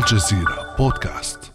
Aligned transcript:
الجزيرة 0.00 0.74
بودكاست. 0.78 1.52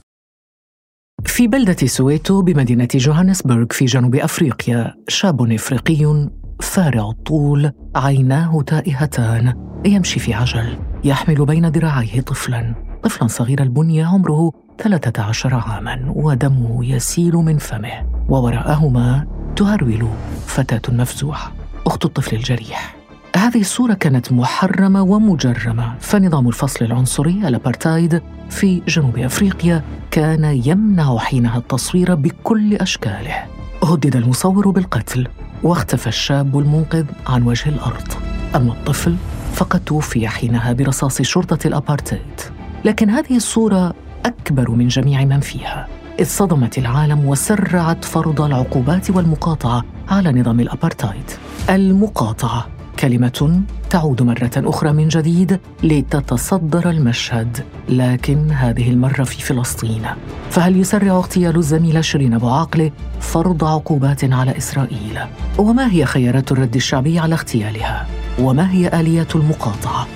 في 1.25 1.47
بلدة 1.47 1.87
سويتو 1.87 2.41
بمدينة 2.41 2.87
جوهانسبرغ 2.95 3.65
في 3.71 3.85
جنوب 3.85 4.15
أفريقيا 4.15 4.93
شاب 5.07 5.51
إفريقي 5.51 6.29
فارع 6.61 7.09
الطول 7.09 7.71
عيناه 7.95 8.61
تائهتان 8.61 9.53
يمشي 9.85 10.19
في 10.19 10.33
عجل 10.33 10.77
يحمل 11.03 11.45
بين 11.45 11.65
ذراعيه 11.65 12.21
طفلا. 12.21 12.75
طفلا 13.03 13.27
صغير 13.27 13.61
البنية 13.61 14.05
عمره 14.05 14.51
13 14.77 15.55
عاما 15.55 16.13
ودمه 16.15 16.85
يسيل 16.85 17.33
من 17.33 17.57
فمه 17.57 18.09
ووراءهما 18.29 19.27
تهرول 19.55 20.07
فتاة 20.45 20.93
مفزوعة 20.93 21.51
أخت 21.87 22.05
الطفل 22.05 22.35
الجريح. 22.35 22.94
هذه 23.35 23.61
الصورة 23.61 23.93
كانت 23.93 24.31
محرمة 24.31 25.01
ومجرمة. 25.01 25.95
فنظام 25.99 26.47
الفصل 26.47 26.85
العنصري 26.85 27.47
الأبارتايد 27.47 28.21
في 28.49 28.81
جنوب 28.87 29.17
أفريقيا 29.17 29.83
كان 30.11 30.61
يمنع 30.65 31.17
حينها 31.17 31.57
التصوير 31.57 32.15
بكل 32.15 32.75
أشكاله. 32.75 33.43
هدد 33.83 34.15
المصور 34.15 34.69
بالقتل 34.69 35.27
واختفى 35.63 36.07
الشاب 36.07 36.59
المنقذ 36.59 37.05
عن 37.27 37.43
وجه 37.43 37.69
الأرض. 37.69 38.07
أما 38.55 38.71
الطفل 38.71 39.15
فقد 39.53 39.79
توفي 39.79 40.27
حينها 40.27 40.73
برصاص 40.73 41.21
شرطة 41.21 41.67
الأبارتايد 41.67 42.41
لكن 42.85 43.09
هذه 43.09 43.35
الصورة 43.35 43.93
أكبر 44.25 44.71
من 44.71 44.87
جميع 44.87 45.25
من 45.25 45.39
فيها. 45.39 45.87
إذ 46.19 46.25
صدمت 46.25 46.77
العالم 46.77 47.25
وسرعت 47.25 48.05
فرض 48.05 48.41
العقوبات 48.41 49.09
والمقاطعة 49.09 49.83
على 50.09 50.31
نظام 50.31 50.59
الأبارتايد 50.59 51.31
المقاطعة 51.69 52.74
كلمة 52.99 53.61
تعود 53.89 54.21
مرة 54.21 54.51
أخرى 54.57 54.91
من 54.93 55.07
جديد 55.07 55.59
لتتصدر 55.83 56.89
المشهد 56.89 57.57
لكن 57.89 58.51
هذه 58.51 58.89
المرة 58.89 59.23
في 59.23 59.41
فلسطين 59.41 60.01
فهل 60.49 60.77
يسرع 60.79 61.11
اغتيال 61.11 61.55
الزميلة 61.55 62.01
شيرين 62.01 62.33
أبو 62.33 62.49
عاقلة 62.49 62.91
فرض 63.19 63.63
عقوبات 63.63 64.23
على 64.23 64.57
إسرائيل؟ 64.57 65.19
وما 65.57 65.91
هي 65.91 66.05
خيارات 66.05 66.51
الرد 66.51 66.75
الشعبي 66.75 67.19
على 67.19 67.35
اغتيالها؟ 67.35 68.07
وما 68.39 68.71
هي 68.71 68.99
آليات 68.99 69.35
المقاطعة؟ 69.35 70.07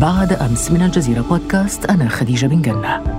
بعد 0.00 0.32
أمس 0.32 0.70
من 0.70 0.82
الجزيرة 0.82 1.20
بودكاست 1.20 1.84
أنا 1.84 2.08
خديجة 2.08 2.46
بن 2.46 2.62
جنة 2.62 3.17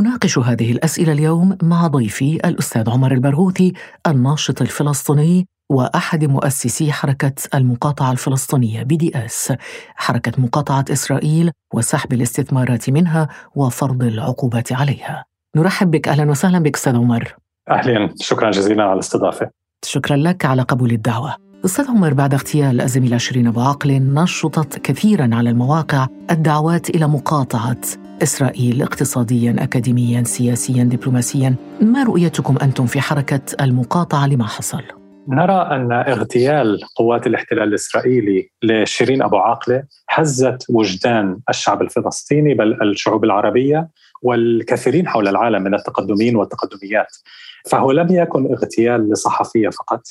أناقش 0.00 0.38
هذه 0.38 0.72
الأسئلة 0.72 1.12
اليوم 1.12 1.58
مع 1.62 1.86
ضيفي 1.86 2.34
الأستاذ 2.34 2.90
عمر 2.90 3.12
البرغوثي 3.12 3.72
الناشط 4.06 4.62
الفلسطيني 4.62 5.46
وأحد 5.70 6.24
مؤسسي 6.24 6.92
حركة 6.92 7.32
المقاطعة 7.54 8.12
الفلسطينية 8.12 8.82
BDS 8.82 9.52
حركة 9.94 10.42
مقاطعة 10.42 10.84
إسرائيل 10.92 11.50
وسحب 11.74 12.12
الاستثمارات 12.12 12.90
منها 12.90 13.28
وفرض 13.54 14.02
العقوبات 14.02 14.72
عليها. 14.72 15.24
نرحب 15.56 15.90
بك. 15.90 16.08
أهلا 16.08 16.30
وسهلا 16.30 16.58
بك 16.58 16.76
أستاذ 16.76 16.96
عمر. 16.96 17.36
أهلا. 17.70 18.14
شكرا 18.20 18.50
جزيلا 18.50 18.82
على 18.82 18.92
الاستضافة. 18.92 19.50
شكرا 19.84 20.16
لك 20.16 20.44
على 20.44 20.62
قبول 20.62 20.90
الدعوة. 20.90 21.47
أستاذ 21.64 21.88
عمر 21.88 22.14
بعد 22.14 22.34
اغتيال 22.34 22.80
الزميلة 22.80 23.16
شيرين 23.16 23.46
أبو 23.46 23.60
عاقلة 23.60 23.92
نشطت 23.92 24.78
كثيرا 24.78 25.30
على 25.32 25.50
المواقع 25.50 26.06
الدعوات 26.30 26.90
إلى 26.90 27.08
مقاطعة 27.08 27.80
إسرائيل 28.22 28.82
اقتصاديا 28.82 29.56
أكاديميا 29.58 30.22
سياسيا 30.22 30.84
دبلوماسيا. 30.84 31.54
ما 31.80 32.04
رؤيتكم 32.04 32.56
أنتم 32.62 32.86
في 32.86 33.00
حركة 33.00 33.40
المقاطعة؟ 33.60 34.26
لما 34.26 34.46
حصل؟ 34.46 34.82
نرى 35.28 35.52
أن 35.52 35.92
اغتيال 35.92 36.80
قوات 36.96 37.26
الاحتلال 37.26 37.68
الإسرائيلي 37.68 38.50
لشيرين 38.62 39.22
أبو 39.22 39.36
عاقلة 39.36 39.82
هزت 40.10 40.66
وجدان 40.70 41.38
الشعب 41.48 41.82
الفلسطيني 41.82 42.54
بل 42.54 42.82
الشعوب 42.82 43.24
العربية 43.24 43.88
والكثيرين 44.22 45.08
حول 45.08 45.28
العالم 45.28 45.62
من 45.62 45.74
التقدمين 45.74 46.36
والتقدميات. 46.36 47.16
فهو 47.70 47.92
لم 47.92 48.06
يكن 48.10 48.52
اغتيال 48.52 49.10
لصحفية 49.10 49.68
فقط. 49.68 50.02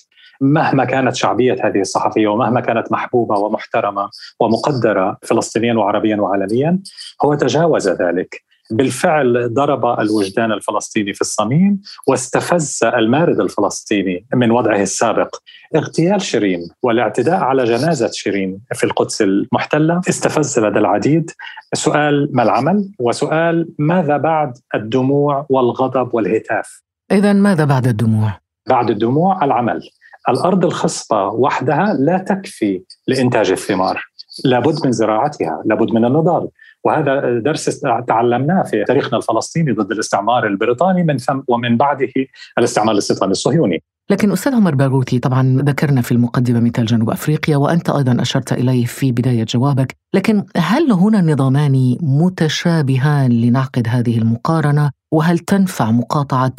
مهما 0.42 0.86
كانت 0.86 1.16
شعبية 1.16 1.56
هذه 1.64 1.80
الصحفية 1.80 2.28
ومهما 2.28 2.62
كانت 2.62 2.92
محبوبة 2.92 3.36
ومحترمة 3.36 4.10
ومقدرة 4.40 5.18
فلسطينيا 5.22 5.74
وعربيا 5.74 6.16
وعالميا 6.16 6.80
هو 7.26 7.34
تجاوز 7.34 7.90
ذلك. 7.90 8.48
بالفعل 8.72 9.54
ضرب 9.54 10.00
الوجدان 10.00 10.52
الفلسطيني 10.52 11.14
في 11.14 11.22
الصميم 11.22 11.82
واستفز 12.08 12.80
المارد 12.84 13.40
الفلسطيني 13.40 14.26
من 14.34 14.52
وضعه 14.52 14.82
السابق. 14.82 15.36
اغتيال 15.76 16.22
شيرين 16.22 16.70
والاعتداء 16.84 17.40
على 17.40 17.64
جنازة 17.64 18.12
شيرين 18.12 18.60
في 18.74 18.84
القدس 18.84 19.22
المحتلة 19.22 20.02
استفز 20.10 20.60
لدى 20.60 20.80
العديد. 20.80 21.32
سؤال 21.74 22.30
ما 22.34 22.44
العمل؟ 22.44 22.92
وسؤال 23.00 23.70
ماذا 23.80 24.18
بعد 24.18 24.58
الدموع 24.76 25.46
والغضب 25.50 26.14
والهتاف؟ 26.14 26.84
إذا 27.12 27.34
ماذا 27.34 27.66
بعد 27.66 27.88
الدموع؟ 27.88 28.40
بعد 28.70 28.90
الدموع 28.90 29.46
العمل. 29.46 29.90
الأرض 30.30 30.66
الخصبة 30.66 31.28
وحدها 31.28 31.94
لا 32.00 32.18
تكفي 32.18 32.82
لإنتاج 33.08 33.52
الثمار. 33.52 34.04
لابد 34.46 34.86
من 34.86 34.92
زراعتها 34.92 35.62
لابد 35.66 35.92
من 35.92 36.06
النضال. 36.06 36.48
وهذا 36.84 37.40
درس 37.40 37.80
تعلمناه 38.08 38.64
في 38.64 38.84
تاريخنا 38.84 39.18
الفلسطيني 39.18 39.72
ضد 39.72 39.92
الاستعمار 39.92 40.48
البريطاني 40.48 41.04
من 41.04 41.18
ثم 41.18 41.40
ومن 41.48 41.78
بعده 41.78 42.12
الاستعمار 42.58 42.94
الاستيطاني 42.94 43.32
الصهيوني. 43.32 43.84
لكن 44.10 44.32
أستاذ 44.32 44.56
عمر 44.56 44.76
باغوثي 44.76 45.20
طبعا 45.20 45.62
ذكرنا 45.62 46.02
في 46.02 46.12
المقدمة 46.12 46.60
مثال 46.60 46.86
جنوب 46.86 47.10
أفريقيا 47.10 47.58
وأنت 47.58 47.90
أيضا 47.90 48.22
أشرت 48.22 48.54
إليه 48.54 48.86
في 48.86 49.12
بداية 49.12 49.44
جوابك. 49.44 49.96
لكن 50.14 50.44
هل 50.58 50.92
هنا 50.92 51.22
نظامان 51.22 51.98
متشابهان 52.02 53.32
لنعقد 53.32 53.88
هذه 53.88 54.18
المقارنة؟ 54.18 54.92
وهل 55.12 55.40
تنفع 55.40 55.92
مقاطعة 55.92 56.54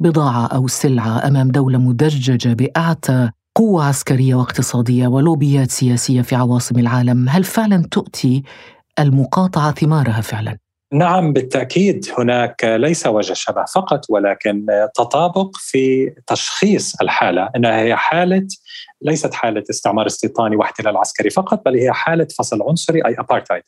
بضاعة 0.00 0.46
أو 0.46 0.68
سلعة 0.68 1.28
أمام 1.28 1.48
دولة 1.48 1.78
مدججة 1.78 2.54
بأعتى 2.54 3.30
قوة 3.54 3.84
عسكرية 3.84 4.34
واقتصادية 4.34 5.06
ولوبيات 5.06 5.70
سياسية 5.70 6.22
في 6.22 6.34
عواصم 6.34 6.78
العالم 6.78 7.28
هل 7.28 7.44
فعلا 7.44 7.88
تؤتي 7.90 8.42
المقاطعة 8.98 9.72
ثمارها 9.72 10.20
فعلا؟ 10.20 10.58
نعم 10.92 11.32
بالتأكيد 11.32 12.06
هناك 12.18 12.64
ليس 12.64 13.06
وجه 13.06 13.32
شبه 13.32 13.64
فقط 13.64 14.00
ولكن 14.08 14.66
تطابق 14.94 15.56
في 15.56 16.10
تشخيص 16.26 17.00
الحالة 17.02 17.50
إنها 17.56 17.80
هي 17.80 17.96
حالة 17.96 18.46
ليست 19.02 19.34
حالة 19.34 19.64
استعمار 19.70 20.06
استيطاني 20.06 20.56
واحتلال 20.56 20.96
عسكري 20.96 21.30
فقط 21.30 21.62
بل 21.64 21.74
هي 21.74 21.92
حالة 21.92 22.26
فصل 22.38 22.62
عنصري 22.62 23.06
أي 23.06 23.16
أبارتايد 23.18 23.62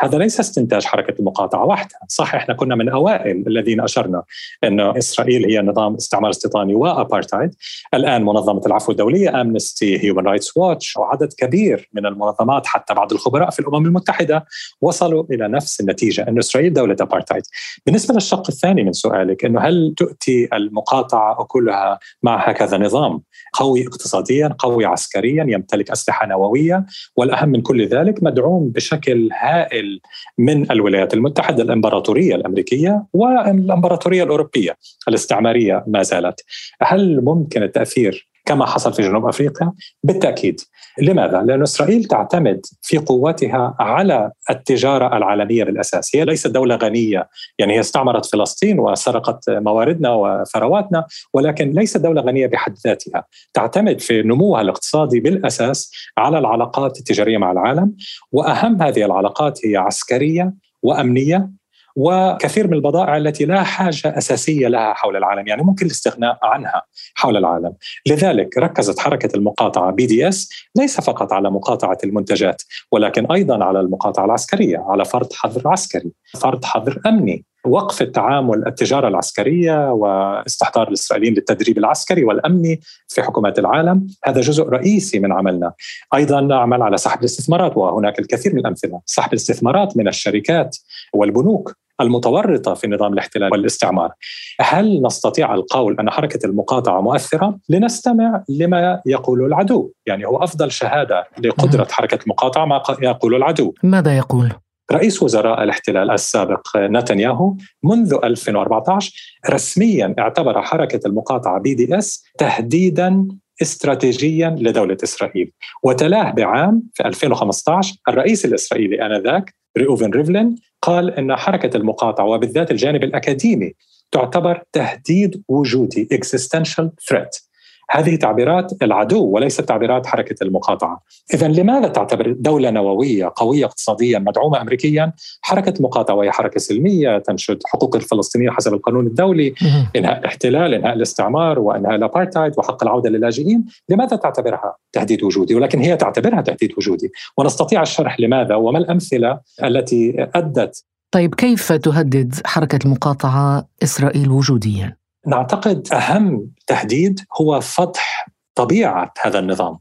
هذا 0.00 0.18
ليس 0.18 0.40
استنتاج 0.40 0.84
حركة 0.84 1.14
المقاطعة 1.18 1.64
وحدها. 1.64 1.98
صح 2.08 2.34
إحنا 2.34 2.54
كنا 2.54 2.74
من 2.74 2.88
أوائل 2.88 3.44
الذين 3.46 3.80
أشرنا 3.80 4.22
أن 4.64 4.80
إسرائيل 4.80 5.44
هي 5.44 5.60
نظام 5.60 5.94
استعمار 5.94 6.30
استيطاني 6.30 6.74
وأبارتايد 6.74 7.54
الآن 7.94 8.24
منظمة 8.24 8.62
العفو 8.66 8.92
الدولية 8.92 9.40
أمنستي 9.40 10.04
هيومن 10.04 10.26
رايتس 10.26 10.56
ووتش 10.56 10.96
وعدد 10.96 11.32
كبير 11.38 11.88
من 11.92 12.06
المنظمات 12.06 12.66
حتى 12.66 12.94
بعض 12.94 13.12
الخبراء 13.12 13.50
في 13.50 13.60
الأمم 13.60 13.86
المتحدة 13.86 14.44
وصلوا 14.80 15.24
إلى 15.30 15.48
نفس 15.48 15.80
النتيجة 15.80 16.28
أن 16.28 16.38
إسرائيل 16.38 16.72
دولة 16.72 16.96
أبارتايد 17.00 17.42
بالنسبة 17.86 18.14
للشق 18.14 18.44
الثاني 18.48 18.84
من 18.84 18.92
سؤالك 18.92 19.44
أنه 19.44 19.60
هل 19.60 19.94
تؤتي 19.96 20.48
المقاطعة 20.52 21.44
أكلها 21.44 21.98
مع 22.22 22.48
هكذا 22.48 22.78
نظام 22.78 23.22
قوي 23.52 23.86
اقتصاديا 23.86 24.54
قوي 24.58 24.71
عسكريا 24.80 25.46
يمتلك 25.48 25.90
أسلحة 25.90 26.26
نووية 26.26 26.86
والأهم 27.16 27.48
من 27.48 27.62
كل 27.62 27.86
ذلك 27.86 28.22
مدعوم 28.22 28.68
بشكل 28.68 29.28
هائل 29.32 30.00
من 30.38 30.70
الولايات 30.70 31.14
المتحدة 31.14 31.62
الإمبراطورية 31.62 32.34
الأمريكية 32.34 33.06
والإمبراطورية 33.12 34.22
الأوروبية. 34.22 34.76
الاستعمارية 35.08 35.84
ما 35.86 36.02
زالت. 36.02 36.40
هل 36.80 37.24
ممكن 37.24 37.62
التأثير 37.62 38.31
كما 38.44 38.66
حصل 38.66 38.92
في 38.92 39.02
جنوب 39.02 39.26
أفريقيا؟ 39.26 39.72
بالتأكيد. 40.02 40.60
لماذا؟ 40.98 41.42
لأن 41.42 41.62
إسرائيل 41.62 42.04
تعتمد 42.04 42.60
في 42.82 42.98
قوتها 42.98 43.76
على 43.80 44.30
التجارة 44.50 45.16
العالمية 45.16 45.64
بالأساس 45.64 46.16
هي 46.16 46.24
ليست 46.24 46.46
دولة 46.46 46.76
غنية 46.76 47.28
يعني 47.58 47.74
هي 47.74 47.80
استعمرت 47.80 48.26
فلسطين 48.26 48.78
وسرقت 48.80 49.50
مواردنا 49.50 50.14
وثرواتنا 50.14 51.06
ولكن 51.34 51.70
ليست 51.70 51.96
دولة 51.96 52.22
غنية 52.22 52.46
بحد 52.46 52.74
ذاتها 52.86 53.24
تعتمد 53.54 54.00
في 54.00 54.22
نموها 54.22 54.60
الاقتصادي 54.60 55.20
بالأساس 55.20 55.92
على 56.18 56.38
العلاقات 56.38 56.98
التجارية 56.98 57.38
مع 57.38 57.52
العالم 57.52 57.96
وأهم 58.32 58.82
هذه 58.82 59.04
العلاقات 59.04 59.66
هي 59.66 59.76
عسكرية 59.76 60.54
وأمنية 60.82 61.50
وكثير 61.96 62.66
من 62.66 62.74
البضائع 62.74 63.16
التي 63.16 63.44
لا 63.44 63.62
حاجة 63.62 64.18
أساسية 64.18 64.68
لها 64.68 64.92
حول 64.94 65.16
العالم، 65.16 65.48
يعني 65.48 65.62
ممكن 65.62 65.86
الاستغناء 65.86 66.38
عنها 66.42 66.82
حول 67.14 67.36
العالم. 67.36 67.72
لذلك 68.06 68.58
ركزت 68.58 68.98
حركة 68.98 69.36
المقاطعة 69.36 69.92
بي 69.92 70.06
دي 70.06 70.28
اس 70.28 70.50
ليس 70.76 71.00
فقط 71.00 71.32
على 71.32 71.50
مقاطعة 71.50 71.98
المنتجات، 72.04 72.62
ولكن 72.92 73.32
أيضا 73.32 73.64
على 73.64 73.80
المقاطعة 73.80 74.24
العسكرية، 74.24 74.84
على 74.88 75.04
فرض 75.04 75.32
حظر 75.32 75.68
عسكري، 75.68 76.12
فرض 76.40 76.64
حظر 76.64 77.00
أمني، 77.06 77.44
وقف 77.66 78.02
التعامل 78.02 78.66
التجارة 78.66 79.08
العسكرية 79.08 79.92
واستحضار 79.92 80.88
الإسرائيليين 80.88 81.34
للتدريب 81.34 81.78
العسكري 81.78 82.24
والأمني 82.24 82.80
في 83.08 83.22
حكومات 83.22 83.58
العالم، 83.58 84.06
هذا 84.24 84.40
جزء 84.40 84.68
رئيسي 84.68 85.18
من 85.18 85.32
عملنا. 85.32 85.72
أيضا 86.14 86.40
نعمل 86.40 86.82
على 86.82 86.96
سحب 86.96 87.20
الاستثمارات 87.20 87.76
وهناك 87.76 88.18
الكثير 88.18 88.52
من 88.52 88.60
الأمثلة، 88.60 89.00
سحب 89.06 89.32
الاستثمارات 89.32 89.96
من 89.96 90.08
الشركات 90.08 90.76
والبنوك 91.14 91.76
المتورطة 92.00 92.74
في 92.74 92.86
نظام 92.86 93.12
الاحتلال 93.12 93.52
والاستعمار. 93.52 94.12
هل 94.60 95.02
نستطيع 95.02 95.54
القول 95.54 95.96
أن 96.00 96.10
حركة 96.10 96.46
المقاطعة 96.46 97.00
مؤثرة؟ 97.00 97.58
لنستمع 97.68 98.44
لما 98.48 99.00
يقول 99.06 99.46
العدو، 99.46 99.92
يعني 100.06 100.26
هو 100.26 100.36
أفضل 100.36 100.70
شهادة 100.70 101.24
لقدرة 101.38 101.86
حركة 101.90 102.18
المقاطعة 102.22 102.64
ما 102.64 102.82
يقول 103.02 103.34
العدو. 103.34 103.74
ماذا 103.82 104.16
يقول؟ 104.16 104.52
رئيس 104.92 105.22
وزراء 105.22 105.62
الاحتلال 105.62 106.10
السابق 106.10 106.68
نتنياهو 106.76 107.56
منذ 107.82 108.18
2014 108.24 109.12
رسميا 109.50 110.14
اعتبر 110.18 110.62
حركة 110.62 111.00
المقاطعة 111.06 111.60
BDS 111.60 112.24
تهديدا 112.38 113.28
استراتيجيا 113.62 114.56
لدولة 114.58 114.96
إسرائيل. 115.04 115.52
وتلاه 115.82 116.30
بعام 116.30 116.82
في 116.94 117.06
2015 117.06 117.94
الرئيس 118.08 118.44
الإسرائيلي 118.44 119.06
آنذاك 119.06 119.54
ريوفن 119.78 120.10
ريفلين 120.10 120.56
قال 120.82 121.10
إن 121.10 121.36
حركة 121.36 121.76
المقاطعة 121.76 122.24
وبالذات 122.24 122.70
الجانب 122.70 123.04
الأكاديمي 123.04 123.72
تعتبر 124.10 124.62
تهديد 124.72 125.42
وجودي 125.48 126.08
existential 126.12 126.84
threat. 127.10 127.51
هذه 127.92 128.16
تعبيرات 128.16 128.82
العدو 128.82 129.24
وليست 129.24 129.60
تعبيرات 129.60 130.06
حركة 130.06 130.44
المقاطعة. 130.44 131.02
اذا 131.34 131.48
لماذا 131.48 131.88
تعتبر 131.88 132.32
دولة 132.38 132.70
نووية 132.70 133.32
قوية 133.36 133.64
اقتصاديا 133.64 134.18
مدعومة 134.18 134.60
امريكيا 134.60 135.12
حركة 135.40 135.74
مقاطعة 135.80 136.14
وهي 136.14 136.30
حركة 136.30 136.60
سلمية 136.60 137.18
تنشد 137.18 137.58
حقوق 137.66 137.96
الفلسطينيين 137.96 138.50
حسب 138.50 138.74
القانون 138.74 139.06
الدولي، 139.06 139.54
إنهاء 139.96 140.18
الاحتلال، 140.18 140.74
إنهاء 140.74 140.94
الاستعمار 140.94 141.58
وإنهاء 141.58 141.94
الابارتايد 141.94 142.52
وحق 142.58 142.82
العودة 142.82 143.10
للاجئين، 143.10 143.64
لماذا 143.88 144.16
تعتبرها 144.16 144.76
تهديد 144.92 145.22
وجودي؟ 145.22 145.54
ولكن 145.54 145.80
هي 145.80 145.96
تعتبرها 145.96 146.40
تهديد 146.40 146.72
وجودي، 146.76 147.12
ونستطيع 147.38 147.82
الشرح 147.82 148.20
لماذا 148.20 148.54
وما 148.54 148.78
الأمثلة 148.78 149.40
التي 149.64 150.28
أدت 150.34 150.84
طيب 151.10 151.34
كيف 151.34 151.72
تهدد 151.72 152.34
حركة 152.44 152.78
المقاطعة 152.84 153.68
إسرائيل 153.82 154.30
وجوديا؟ 154.30 155.01
نعتقد 155.26 155.88
أهم 155.92 156.50
تهديد 156.66 157.20
هو 157.40 157.60
فضح 157.60 158.28
طبيعة 158.54 159.12
هذا 159.22 159.38
النظام 159.38 159.78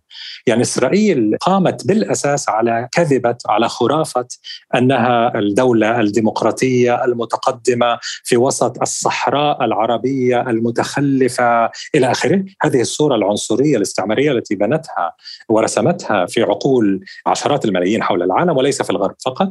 يعني 0.47 0.62
إسرائيل 0.62 1.38
قامت 1.41 1.88
بالأساس 1.88 2.50
على 2.50 2.88
كذبة 2.91 3.38
على 3.50 3.69
خرافة 3.69 4.27
أنها 4.75 5.39
الدولة 5.39 6.00
الديمقراطية 6.00 7.06
المتقدمة 7.06 8.00
في 8.23 8.38
وسط 8.38 8.81
الصحراء 8.81 9.65
العربية 9.65 10.41
المتخلفة 10.41 11.69
إلى 11.95 12.12
آخره، 12.12 12.45
هذه 12.62 12.81
الصورة 12.81 13.15
العنصرية 13.15 13.77
الاستعمارية 13.77 14.31
التي 14.31 14.56
بنتها 14.56 15.15
ورسمتها 15.50 16.25
في 16.25 16.41
عقول 16.41 17.06
عشرات 17.25 17.65
الملايين 17.65 18.03
حول 18.03 18.23
العالم 18.23 18.57
وليس 18.57 18.81
في 18.81 18.89
الغرب 18.89 19.15
فقط. 19.25 19.50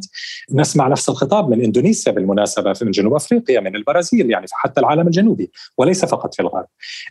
نسمع 0.53 0.89
نفس 0.89 1.09
الخطاب 1.09 1.49
من 1.49 1.65
إندونيسيا 1.65 2.13
بالمناسبة 2.13 2.75
من 2.83 2.91
جنوب 2.91 3.15
أفريقيا 3.15 3.61
من 3.61 3.77
البرازيل 3.77 4.31
يعني 4.31 4.47
حتى 4.53 4.81
العالم 4.81 5.07
الجنوبي 5.07 5.51
وليس 5.79 6.05
فقط 6.05 6.35
في 6.35 6.43
الغرب. 6.43 6.67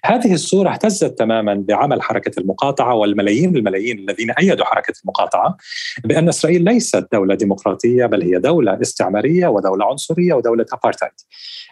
هذه 0.05 0.33
الصورة 0.33 0.69
اهتزت 0.69 1.19
تماما 1.19 1.63
بعمل 1.67 1.98
حركة 2.01 2.39
المقاطعة 2.39 2.95
والملايين 2.95 3.55
الملايين 3.55 3.99
الذين 3.99 4.31
أيدوا 4.31 4.65
حركة 4.65 4.93
المقاطعة 5.03 5.57
بأن 6.03 6.29
إسرائيل 6.29 6.63
ليست 6.63 7.07
دولة 7.13 7.35
ديمقراطية 7.35 8.05
بل 8.05 8.23
هي 8.23 8.39
دولة 8.39 8.81
استعمارية 8.81 9.47
ودولة 9.47 9.85
عنصرية 9.85 10.33
ودولة 10.33 10.65
ابارتايد. 10.73 11.11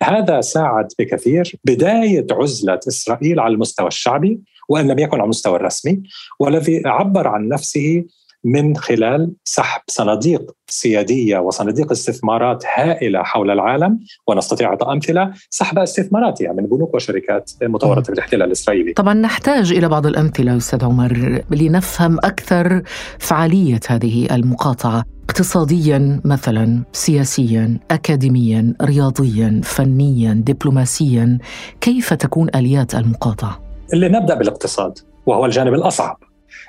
هذا 0.01 0.41
ساعد 0.41 0.88
بكثير 1.00 1.56
بداية 1.63 2.27
عزلة 2.31 2.79
إسرائيل 2.88 3.39
على 3.39 3.53
المستوى 3.53 3.88
الشعبي 3.88 4.41
وإن 4.69 4.88
لم 4.88 5.00
يكن 5.00 5.18
على 5.18 5.24
المستوى 5.24 5.56
الرسمي 5.56 6.03
والذي 6.39 6.81
عبر 6.85 7.27
عن 7.27 7.47
نفسه 7.47 8.03
من 8.48 8.76
خلال 8.76 9.32
سحب 9.44 9.82
صناديق 9.88 10.52
سيادية 10.68 11.40
وصناديق 11.40 11.92
استثمارات 11.92 12.64
هائلة 12.76 13.24
حول 13.24 13.52
العالم 13.52 14.00
ونستطيع 14.28 14.70
إعطاء 14.70 14.94
أمثلة 14.94 15.34
سحب 15.50 15.80
استثماراتها 15.80 16.54
من 16.54 16.66
بنوك 16.66 16.94
وشركات 16.94 17.52
متورطه 17.62 18.12
بالاحتلال 18.12 18.48
الإسرائيلي. 18.48 18.94
طبعا 18.94 19.14
نحتاج 19.14 19.72
إلى 19.72 19.90
بعض 19.90 20.06
الأمثلة 20.06 20.58
أستاذ 20.58 20.86
عمر 20.86 21.42
لنفهم 21.52 22.18
أكثر 22.18 22.82
فعالية 23.20 23.80
هذه 23.88 24.36
المقاطعة. 24.36 25.04
اقتصاديا 25.30 26.22
مثلا 26.26 26.84
سياسيا 26.92 27.80
اكاديميا 27.92 28.74
رياضيا 28.82 29.62
فنيا 29.64 30.34
دبلوماسيا 30.34 31.38
كيف 31.82 32.14
تكون 32.14 32.50
آليات 32.56 32.96
المقاطعة 32.96 33.60
اللي 33.94 34.10
نبدا 34.10 34.36
بالاقتصاد 34.36 35.00
وهو 35.26 35.46
الجانب 35.46 35.74
الأصعب 35.74 36.26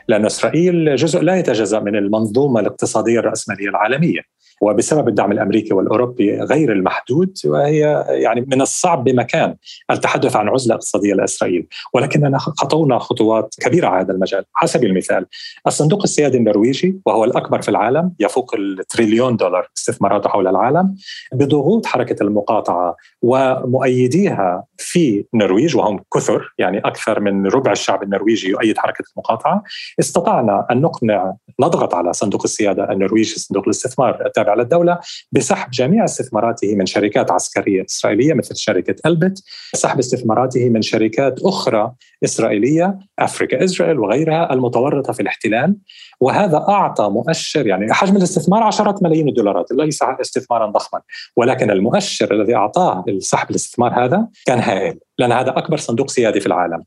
لأن 0.08 0.26
إسرائيل 0.26 0.96
جزء 0.96 1.20
لا 1.20 1.36
يتجزأ 1.36 1.80
من 1.80 1.96
المنظومة 1.96 2.60
الاقتصادية 2.60 3.18
الرأسمالية 3.18 3.68
العالمية. 3.68 4.20
وبسبب 4.60 5.08
الدعم 5.08 5.32
الأمريكي 5.32 5.74
والأوروبي 5.74 6.40
غير 6.40 6.72
المحدود 6.72 7.38
وهي 7.44 8.04
يعني 8.08 8.40
من 8.40 8.60
الصعب 8.60 9.04
بمكان 9.04 9.54
التحدث 9.90 10.36
عن 10.36 10.48
عزلة 10.48 10.74
اقتصادية 10.74 11.14
لإسرائيل، 11.14 11.66
ولكننا 11.94 12.38
خطونا 12.38 12.98
خطوات 12.98 13.54
كبيرة 13.60 13.88
على 13.88 14.04
هذا 14.04 14.12
المجال، 14.12 14.44
على 14.56 14.68
سبيل 14.68 14.90
المثال 14.90 15.26
الصندوق 15.66 16.02
السيادي 16.02 16.36
النرويجي 16.36 17.00
وهو 17.06 17.24
الأكبر 17.24 17.62
في 17.62 17.68
العالم 17.68 18.12
يفوق 18.20 18.54
التريليون 18.54 19.36
دولار 19.36 19.68
استثماراته 19.78 20.28
حول 20.28 20.48
العالم 20.48 20.96
بضغوط 21.32 21.86
حركة 21.86 22.22
المقاطعة 22.22 22.96
ومؤيديها 23.22 24.64
في 24.76 25.24
النرويج 25.34 25.76
وهم 25.76 26.00
كثر 26.14 26.54
يعني 26.58 26.78
أكثر 26.78 27.20
من 27.20 27.46
ربع 27.46 27.72
الشعب 27.72 28.02
النرويجي 28.02 28.48
يؤيد 28.48 28.78
حركة 28.78 29.04
المقاطعة، 29.12 29.62
استطعنا 30.00 30.66
أن 30.70 30.80
نقنع 30.80 31.34
نضغط 31.60 31.94
على 31.94 32.12
صندوق 32.12 32.42
السيادة 32.44 32.92
النرويجي 32.92 33.34
صندوق 33.40 33.64
الاستثمار 33.64 34.26
التابع 34.26 34.47
على 34.48 34.62
الدولة 34.62 34.98
بسحب 35.32 35.70
جميع 35.70 36.04
استثماراته 36.04 36.74
من 36.74 36.86
شركات 36.86 37.30
عسكرية 37.30 37.84
إسرائيلية 37.90 38.34
مثل 38.34 38.56
شركة 38.56 38.96
ألبت 39.06 39.42
سحب 39.74 39.98
استثماراته 39.98 40.68
من 40.68 40.82
شركات 40.82 41.40
أخرى 41.42 41.92
إسرائيلية 42.24 42.98
أفريكا 43.18 43.64
إسرائيل 43.64 43.98
وغيرها 43.98 44.52
المتورطة 44.52 45.12
في 45.12 45.20
الاحتلال. 45.20 45.76
وهذا 46.20 46.56
أعطى 46.68 47.08
مؤشر 47.08 47.66
يعني 47.66 47.92
حجم 47.92 48.16
الاستثمار 48.16 48.62
عشرات 48.62 49.02
ملايين 49.02 49.28
الدولارات 49.28 49.66
ليس 49.72 50.02
استثمارا 50.02 50.66
ضخما. 50.66 51.00
ولكن 51.36 51.70
المؤشر 51.70 52.34
الذي 52.34 52.54
أعطاه 52.54 53.04
السحب 53.08 53.50
الاستثمار 53.50 54.04
هذا 54.04 54.28
كان 54.46 54.58
هائل 54.58 54.98
لأن 55.18 55.32
هذا 55.32 55.58
أكبر 55.58 55.76
صندوق 55.76 56.10
سيادي 56.10 56.40
في 56.40 56.46
العالم. 56.46 56.84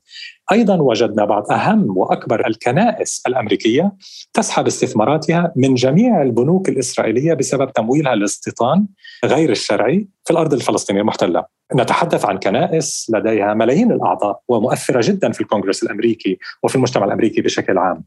أيضا 0.51 0.75
وجدنا 0.81 1.25
بعض 1.25 1.51
أهم 1.51 1.97
وأكبر 1.97 2.47
الكنائس 2.47 3.23
الأمريكية 3.27 3.93
تسحب 4.33 4.67
استثماراتها 4.67 5.53
من 5.55 5.73
جميع 5.73 6.21
البنوك 6.21 6.69
الإسرائيلية 6.69 7.33
بسبب 7.33 7.73
تمويلها 7.73 8.15
للاستيطان 8.15 8.87
غير 9.25 9.49
الشرعي 9.49 10.07
في 10.25 10.31
الأرض 10.31 10.53
الفلسطينية 10.53 11.01
المحتلة. 11.01 11.45
نتحدث 11.75 12.25
عن 12.25 12.39
كنائس 12.39 13.11
لديها 13.15 13.53
ملايين 13.53 13.91
الأعضاء 13.91 14.41
ومؤثرة 14.47 15.01
جدا 15.03 15.31
في 15.31 15.41
الكونغرس 15.41 15.83
الأمريكي 15.83 16.37
وفي 16.63 16.75
المجتمع 16.75 17.05
الأمريكي 17.05 17.41
بشكل 17.41 17.77
عام. 17.77 18.03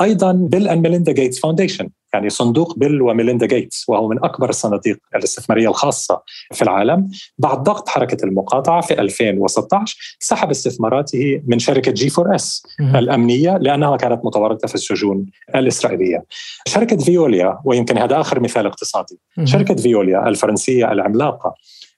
أيضا 0.00 0.32
Bill 0.32 0.68
and 0.68 0.82
Melinda 0.82 1.12
Gates 1.12 1.40
Foundation 1.40 1.88
يعني 2.14 2.30
صندوق 2.30 2.78
بيل 2.78 3.02
وميليندا 3.02 3.46
جيتس 3.46 3.88
وهو 3.88 4.08
من 4.08 4.24
أكبر 4.24 4.48
الصناديق 4.48 4.98
الاستثمارية 5.14 5.68
الخاصة 5.68 6.22
في 6.52 6.62
العالم 6.62 7.10
بعد 7.38 7.62
ضغط 7.62 7.88
حركة 7.88 8.24
المقاطعة 8.24 8.80
في 8.80 9.00
2016 9.00 10.16
سحب 10.20 10.50
استثماراته 10.50 11.42
من 11.46 11.58
شركة 11.58 11.92
G4S 11.92 12.62
الأمنية 12.80 13.56
لأنها 13.56 13.96
كانت 13.96 14.24
متورطة 14.24 14.68
في 14.68 14.74
السجون 14.74 15.26
الإسرائيلية. 15.54 16.24
شركة 16.68 16.96
فيوليا 16.96 17.58
ويمكن 17.64 17.98
هذا 17.98 18.20
آخر 18.20 18.40
مثال 18.40 18.66
اقتصادي. 18.66 19.18
شركة 19.44 19.74
فيوليا 19.74 20.28
الفرنسية 20.28 20.92
العملاقة 20.92 21.54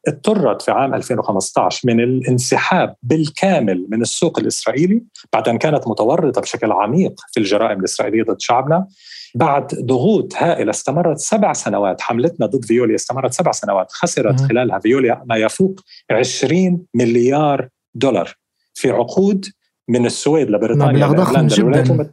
اضطرت 0.08 0.62
في 0.62 0.70
عام 0.70 0.94
2015 0.94 1.80
من 1.88 2.00
الانسحاب 2.00 2.94
بالكامل 3.02 3.86
من 3.90 4.02
السوق 4.02 4.38
الإسرائيلي 4.38 5.02
بعد 5.32 5.48
أن 5.48 5.58
كانت 5.58 5.88
متورطة 5.88 6.40
بشكل 6.40 6.72
عميق 6.72 7.20
في 7.32 7.40
الجرائم 7.40 7.78
الإسرائيلية 7.78 8.22
ضد 8.22 8.40
شعبنا. 8.40 8.86
بعد 9.34 9.66
ضغوط 9.74 10.34
هائلة 10.36 10.70
استمرت 10.70 11.18
سبع 11.18 11.52
سنوات 11.52 12.00
حملتنا 12.00 12.46
ضد 12.46 12.64
فيوليا 12.64 12.94
استمرت 12.94 13.32
سبع 13.32 13.52
سنوات 13.52 13.92
خسرت 13.92 14.40
خلالها 14.40 14.78
فيوليا 14.78 15.22
ما 15.26 15.36
يفوق 15.36 15.80
20 16.10 16.82
مليار 16.94 17.68
دولار 17.94 18.34
في 18.74 18.90
عقود 18.90 19.46
من 19.90 20.06
السويد 20.06 20.50
لبريطانيا 20.50 21.06
مبلغ 21.06 21.22
ضخم 21.22 21.46
جدا 21.46 22.10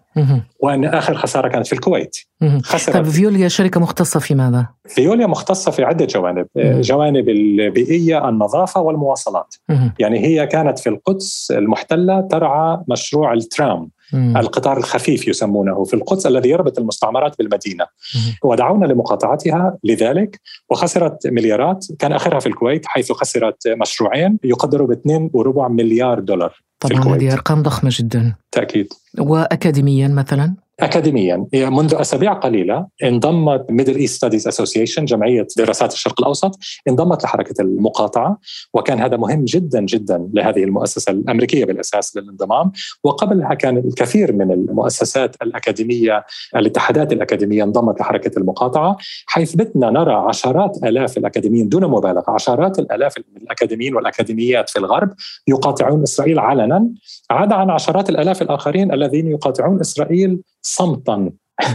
وأن 0.59 0.85
آخر 0.85 1.15
خسارة 1.15 1.47
كانت 1.47 1.67
في 1.67 1.73
الكويت 1.73 2.17
خسرت 2.63 2.95
طيب 2.95 3.05
فيوليا 3.05 3.47
شركة 3.47 3.79
مختصة 3.79 4.19
في 4.19 4.35
ماذا؟ 4.35 4.67
فيوليا 4.87 5.27
مختصة 5.27 5.71
في 5.71 5.83
عدة 5.83 6.05
جوانب، 6.05 6.47
مم. 6.55 6.81
جوانب 6.81 7.29
البيئية، 7.29 8.29
النظافة 8.29 8.81
والمواصلات. 8.81 9.55
مم. 9.69 9.93
يعني 9.99 10.19
هي 10.19 10.47
كانت 10.47 10.79
في 10.79 10.89
القدس 10.89 11.51
المحتلة 11.51 12.21
ترعى 12.21 12.79
مشروع 12.89 13.33
الترام 13.33 13.89
مم. 14.13 14.37
القطار 14.37 14.77
الخفيف 14.77 15.27
يسمونه 15.27 15.83
في 15.83 15.93
القدس 15.93 16.25
الذي 16.25 16.49
يربط 16.49 16.79
المستعمرات 16.79 17.37
بالمدينة 17.37 17.85
مم. 18.15 18.49
ودعونا 18.49 18.85
لمقاطعتها 18.85 19.77
لذلك 19.83 20.39
وخسرت 20.69 21.27
مليارات 21.27 21.85
كان 21.99 22.13
آخرها 22.13 22.39
في 22.39 22.47
الكويت 22.47 22.85
حيث 22.85 23.11
خسرت 23.11 23.67
مشروعين 23.67 24.39
يقدروا 24.43 24.87
ب 24.87 24.91
2.4 24.91 25.67
مليار 25.71 26.19
دولار 26.19 26.66
طبعا 26.79 27.15
هذه 27.15 27.33
أرقام 27.33 27.63
ضخمة 27.63 27.89
جدا. 27.93 28.35
تأكيد. 28.51 28.87
واكاديميا 29.19 30.07
مثلا؟ 30.07 30.55
اكاديميا. 30.79 31.47
منذ 31.53 31.95
أسابيع 31.95 32.33
قليلة 32.33 32.87
انضمت 33.03 33.65
Middle 33.71 33.95
East 33.95 34.15
Studies 34.15 34.47
Association 34.47 35.05
جمعية 35.05 35.47
دراسات 35.57 35.93
الشرق 35.93 36.15
الأوسط 36.19 36.59
انضمت 36.87 37.23
لحركة 37.23 37.61
المقاطعة 37.61 38.37
وكان 38.73 38.99
هذا 38.99 39.17
مهم 39.17 39.45
جدا 39.45 39.81
جدا 39.81 40.29
لهذه 40.33 40.63
المؤسسة 40.63 41.11
الأمريكية 41.11 41.65
بالأساس 41.65 42.17
للانضمام. 42.17 42.71
وقبلها 43.03 43.53
كان 43.53 43.77
الكثير 43.77 44.33
من 44.33 44.51
المؤسسات 44.51 45.35
الأكاديمية 45.41 46.25
الاتحادات 46.55 47.13
الأكاديمية 47.13 47.63
انضمت 47.63 47.99
لحركة 47.99 48.39
المقاطعة. 48.39 48.97
حيث 49.25 49.55
بتنا 49.55 49.89
نرى 49.89 50.13
عشرات 50.13 50.77
آلاف 50.83 51.17
الأكاديميين 51.17 51.69
دون 51.69 51.85
مبالغة 51.85 52.31
عشرات 52.31 52.79
الآلاف 52.79 53.13
الأكاديميين 53.17 53.95
والأكاديميات 53.95 54.69
في 54.69 54.79
الغرب 54.79 55.13
يقاطعون 55.47 56.03
إسرائيل 56.03 56.39
علنا. 56.39 56.89
عدا 57.31 57.55
عن 57.55 57.69
عشرات 57.69 58.09
الآلاف 58.09 58.41
الآخرين 58.41 58.93
الذين 58.93 59.27
يقاطعون 59.31 59.79
إسرائيل 59.79 60.39
صمتا. 60.67 61.29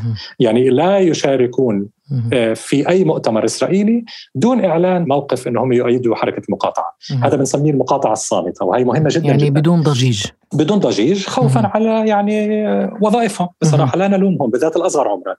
يعني 0.44 0.70
لا 0.70 0.98
يشاركون 0.98 1.88
آه، 2.32 2.54
في 2.54 2.88
أي 2.88 3.04
مؤتمر 3.04 3.44
إسرائيلي 3.44 4.04
دون 4.34 4.64
إعلان 4.64 5.04
موقف 5.08 5.48
إنهم 5.48 5.72
يؤيدوا 5.72 6.16
حركة 6.16 6.42
المقاطعة، 6.48 6.96
هذا 7.22 7.36
بنسميه 7.36 7.70
المقاطعة 7.70 8.12
الصامتة 8.12 8.64
وهي 8.64 8.84
مهمة 8.84 9.08
جدا 9.12 9.26
يعني 9.26 9.44
جداً. 9.44 9.60
بدون 9.60 9.82
ضجيج. 9.82 10.26
بدون 10.54 10.78
ضجيج 10.78 11.26
خوفا 11.26 11.66
على 11.66 12.08
يعني 12.08 12.66
وظائفهم. 13.00 13.48
بصراحة 13.62 13.98
لا 13.98 14.08
نلومهم 14.08 14.50
بالذات 14.50 14.76
الأصغر 14.76 15.08
عمرا. 15.08 15.34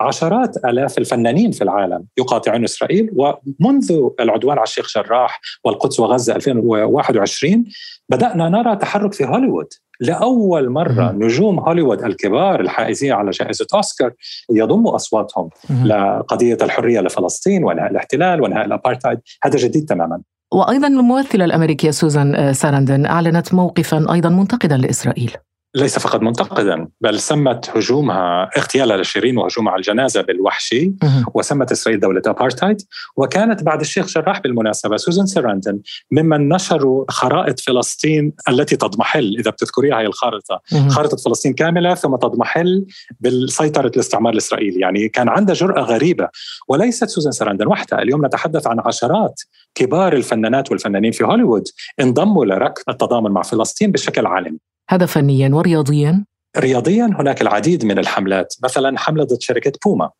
عشرات 0.00 0.56
آلاف 0.64 0.98
الفنانين 0.98 1.50
في 1.50 1.64
العالم 1.64 2.04
يقاطعون 2.18 2.64
إسرائيل 2.64 3.10
ومنذ 3.16 3.92
العدوان 4.20 4.58
على 4.58 4.64
الشيخ 4.64 4.94
جراح 4.94 5.40
والقدس 5.64 6.00
وغزة 6.00 6.36
2021 6.36 7.64
بدأنا 8.08 8.48
نرى 8.48 8.76
تحرك 8.76 9.12
في 9.12 9.24
هوليوود. 9.24 9.68
لأول 10.00 10.70
مرة 10.70 11.12
نجوم 11.12 11.58
هوليوود 11.60 12.02
الكبار 12.04 12.60
الحائزين 12.60 13.12
على 13.12 13.30
جائزة 13.30 13.66
أوسكار 13.74 14.12
يضموا 14.50 14.96
أصواتهم 14.96 15.50
لقضية 15.84 16.58
الحرية 16.62 17.00
لفلسطين 17.00 17.64
وانهاء 17.64 17.90
الاحتلال 17.90 18.40
وانهاء 18.40 18.64
الابارتايد 18.64 19.18
هذا 19.44 19.56
جديد 19.56 19.84
تماما. 19.84 20.20
وأيضا 20.52 20.86
الممثلة 20.86 21.44
الأمريكية 21.44 21.90
سوزان 21.90 22.52
ساراندن 22.52 23.06
أعلنت 23.06 23.54
موقفا 23.54 24.06
أيضا 24.12 24.28
منتقدا 24.28 24.76
لإسرائيل. 24.76 25.32
ليس 25.78 25.98
فقط 25.98 26.20
منتقدا 26.20 26.88
بل 27.00 27.20
سمت 27.20 27.70
هجومها 27.76 28.50
اغتيالها 28.56 28.96
لشيرين 28.96 29.38
وهجومها 29.38 29.72
على 29.72 29.80
الجنازة 29.80 30.22
بالوحشي 30.22 30.92
وسمت 31.34 31.72
إسرائيل 31.72 32.00
دولة 32.00 32.22
ابارتايد 32.26 32.82
وكانت 33.16 33.62
بعد 33.62 33.80
الشيخ 33.80 34.06
جراح 34.06 34.40
بالمناسبة 34.40 34.96
سوزان 34.96 35.26
ساراندن 35.26 35.80
ممن 36.10 36.48
نشروا 36.48 37.04
خرائط 37.08 37.60
فلسطين 37.60 38.32
التي 38.48 38.76
تضمحل 38.76 39.36
إذا 39.38 39.50
بتذكريها 39.50 40.00
هي 40.00 40.06
الخارطة. 40.06 40.60
خارطة 40.88 41.16
فلسطين 41.16 41.54
كاملة 41.54 41.94
ثم 41.94 42.16
تضمحل 42.16 42.86
بالسيطرة 43.20 43.88
الاستعمار 43.88 44.32
الإسرائيلي. 44.32 44.80
يعني 44.80 45.08
كان 45.08 45.28
عندها 45.28 45.54
جرأة 45.54 45.82
غريبة. 45.82 46.28
وليست 46.68 47.08
سوزان 47.08 47.32
ساراندن 47.32 47.66
وحدها. 47.66 48.02
اليوم 48.02 48.26
نتحدث 48.26 48.66
عن 48.66 48.80
عشرات 48.80 49.40
كبار 49.74 50.12
الفنانات 50.12 50.70
والفنانين 50.70 51.12
في 51.12 51.24
هوليوود 51.24 51.64
انضموا 52.00 52.44
لركب 52.44 52.82
التضامن 52.88 53.30
مع 53.30 53.42
فلسطين 53.42 53.92
بشكل 53.92 54.26
علني 54.26 54.58
هذا 54.88 55.06
فنيا 55.06 55.50
ورياضيا؟ 55.54 56.24
رياضيا 56.58 57.04
هناك 57.04 57.42
العديد 57.42 57.84
من 57.84 57.98
الحملات 57.98 58.54
مثلا 58.62 58.98
حملة 58.98 59.24
ضد 59.24 59.40
شركة 59.40 59.72
بوما. 59.84 60.10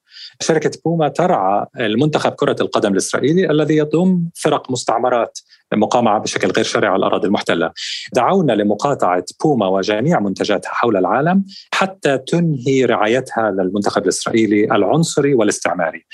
شركة 0.41 0.71
بوما 0.85 1.09
ترعى 1.09 1.67
المنتخب 1.81 2.33
كرة 2.33 2.57
القدم 2.61 2.93
الإسرائيلي 2.93 3.51
الذي 3.51 3.77
يضم 3.77 4.29
فرق 4.35 4.71
مستعمرات 4.71 5.39
مقامعة 5.75 6.21
بشكل 6.21 6.51
غير 6.51 6.65
شرعي 6.65 6.91
على 6.91 6.99
الأراضي 6.99 7.27
المحتلة. 7.27 7.71
دعونا 8.13 8.53
لمقاطعة 8.53 9.25
بوما 9.45 9.67
وجميع 9.69 10.21
منتجاتها 10.21 10.71
حول 10.71 10.97
العالم 10.97 11.45
حتى 11.75 12.19
تنهي 12.19 12.85
رعايتها 12.85 13.51
للمنتخب 13.51 14.03
الإسرائيلي 14.03 14.65
العنصري 14.65 15.35
والاستعماري. 15.35 16.05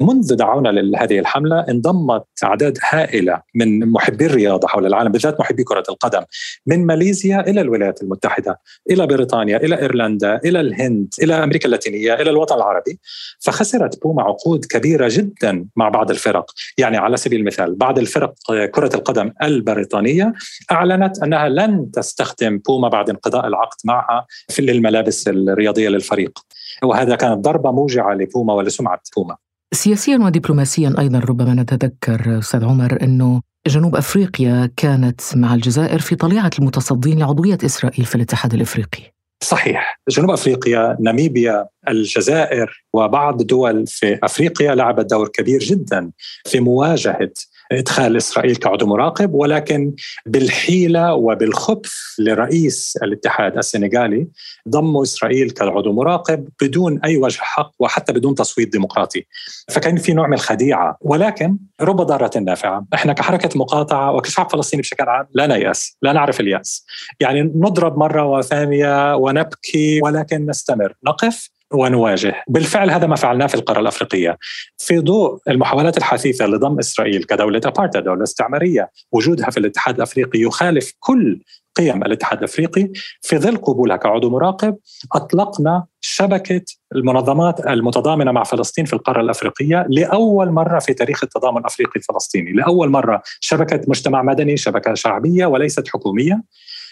منذ 0.00 0.34
دعونا 0.34 0.68
لهذه 0.68 1.18
الحملة 1.18 1.60
انضمت 1.68 2.24
أعداد 2.44 2.78
هائلة 2.88 3.42
من 3.54 3.92
محبي 3.92 4.26
الرياضة 4.26 4.68
حول 4.68 4.86
العالم 4.86 5.12
بالذات 5.12 5.40
محبي 5.40 5.64
كرة 5.64 5.84
القدم 5.88 6.22
من 6.66 6.86
ماليزيا 6.86 7.40
إلى 7.40 7.60
الولايات 7.60 8.02
المتحدة 8.02 8.60
إلى 8.90 9.06
بريطانيا 9.06 9.56
إلى 9.56 9.80
إيرلندا 9.80 10.40
إلى 10.44 10.60
الهند 10.60 11.14
إلى 11.22 11.34
أمريكا 11.44 11.66
اللاتينية 11.66 12.14
إلى 12.14 12.30
الوطن 12.30 12.56
العربي. 12.56 12.98
فخسرت 13.40 14.02
بوما 14.02 14.22
عقود 14.22 14.64
كبيرة 14.64 15.08
جدا 15.10 15.66
مع 15.76 15.88
بعض 15.88 16.10
الفرق 16.10 16.50
يعني 16.78 16.96
على 16.96 17.16
سبيل 17.16 17.40
المثال 17.40 17.74
بعض 17.74 17.98
الفرق 17.98 18.34
كرة 18.74 18.95
القدم 18.96 19.32
البريطانية 19.42 20.32
أعلنت 20.72 21.22
أنها 21.22 21.48
لن 21.48 21.90
تستخدم 21.90 22.58
بوما 22.58 22.88
بعد 22.88 23.10
انقضاء 23.10 23.46
العقد 23.46 23.76
معها 23.84 24.26
في 24.48 24.70
الملابس 24.70 25.28
الرياضية 25.28 25.88
للفريق. 25.88 26.38
وهذا 26.82 27.16
كانت 27.16 27.44
ضربة 27.44 27.70
موجعة 27.70 28.14
لبوما 28.14 28.54
ولسمعة 28.54 29.00
بوما. 29.16 29.36
سياسيا 29.74 30.16
ودبلوماسيا 30.16 30.94
أيضا 30.98 31.18
ربما 31.18 31.54
نتذكر 31.54 32.38
أستاذ 32.38 32.64
عمر 32.64 33.02
إنه 33.02 33.42
جنوب 33.66 33.96
أفريقيا 33.96 34.70
كانت 34.76 35.20
مع 35.36 35.54
الجزائر 35.54 35.98
في 35.98 36.16
طليعة 36.16 36.50
المتصدين 36.58 37.18
لعضوية 37.18 37.58
إسرائيل 37.64 38.04
في 38.04 38.14
الاتحاد 38.14 38.54
الإفريقي. 38.54 39.12
صحيح، 39.42 40.00
جنوب 40.08 40.30
أفريقيا، 40.30 40.96
ناميبيا، 41.00 41.66
الجزائر 41.88 42.84
وبعض 42.92 43.42
دول 43.42 43.86
في 43.86 44.18
أفريقيا 44.22 44.74
لعبت 44.74 45.10
دور 45.10 45.28
كبير 45.28 45.60
جدا 45.60 46.10
في 46.44 46.60
مواجهة 46.60 47.30
إدخال 47.72 48.16
إسرائيل 48.16 48.56
كعضو 48.56 48.86
مراقب 48.86 49.34
ولكن 49.34 49.92
بالحيلة 50.26 51.14
وبالخبث 51.14 51.92
لرئيس 52.18 52.98
الاتحاد 53.02 53.58
السنغالي 53.58 54.26
ضموا 54.68 55.02
إسرائيل 55.02 55.50
كعضو 55.50 55.92
مراقب 55.92 56.48
بدون 56.62 57.00
أي 57.04 57.16
وجه 57.16 57.38
حق 57.40 57.72
وحتى 57.78 58.12
بدون 58.12 58.34
تصويت 58.34 58.72
ديمقراطي. 58.72 59.26
فكان 59.68 59.96
في 59.96 60.12
نوع 60.12 60.26
من 60.26 60.34
الخديعة. 60.34 60.96
ولكن 61.00 61.58
رب 61.80 61.96
ضارة 61.96 62.38
نافعة. 62.38 62.86
إحنا 62.94 63.12
كحركة 63.12 63.58
مقاطعة 63.58 64.12
وكشعب 64.12 64.50
فلسطيني 64.50 64.82
بشكل 64.82 65.04
عام 65.04 65.26
لا 65.34 65.46
نيأس 65.46 65.96
لا 66.02 66.12
نعرف 66.12 66.40
اليأس. 66.40 66.86
يعني 67.20 67.42
نضرب 67.42 67.98
مرة 67.98 68.24
وثانية 68.24 69.16
ونبكي 69.16 70.00
ولكن 70.02 70.46
نستمر. 70.46 70.94
نقف 71.06 71.55
ونواجه. 71.72 72.44
بالفعل 72.48 72.90
هذا 72.90 73.06
ما 73.06 73.16
فعلناه 73.16 73.46
في 73.46 73.54
القارة 73.54 73.80
الأفريقية. 73.80 74.38
في 74.78 74.98
ضوء 74.98 75.38
المحاولات 75.48 75.98
الحثيثة 75.98 76.46
لضم 76.46 76.78
إسرائيل 76.78 77.24
كدولة 77.24 77.60
ابارتا 77.64 78.00
دولة 78.00 78.22
استعمارية 78.22 78.90
وجودها 79.12 79.50
في 79.50 79.56
الاتحاد 79.56 79.94
الأفريقي 79.94 80.40
يخالف 80.40 80.92
كل 80.98 81.40
قيم 81.76 82.04
الاتحاد 82.04 82.38
الأفريقي 82.38 82.90
في 83.22 83.38
ظل 83.38 83.56
قبولها 83.56 83.96
كعضو 83.96 84.30
مراقب 84.30 84.76
أطلقنا 85.14 85.86
شبكة 86.00 86.62
المنظمات 86.94 87.66
المتضامنة 87.66 88.32
مع 88.32 88.42
فلسطين 88.42 88.84
في 88.84 88.92
القارة 88.92 89.20
الأفريقية 89.20 89.86
لأول 89.88 90.50
مرة 90.50 90.78
في 90.78 90.94
تاريخ 90.94 91.24
التضامن 91.24 91.58
الأفريقي 91.58 91.96
الفلسطيني، 91.96 92.52
لأول 92.52 92.90
مرة 92.90 93.22
شبكة 93.40 93.80
مجتمع 93.88 94.22
مدني، 94.22 94.56
شبكة 94.56 94.94
شعبية 94.94 95.46
وليست 95.46 95.88
حكومية. 95.88 96.42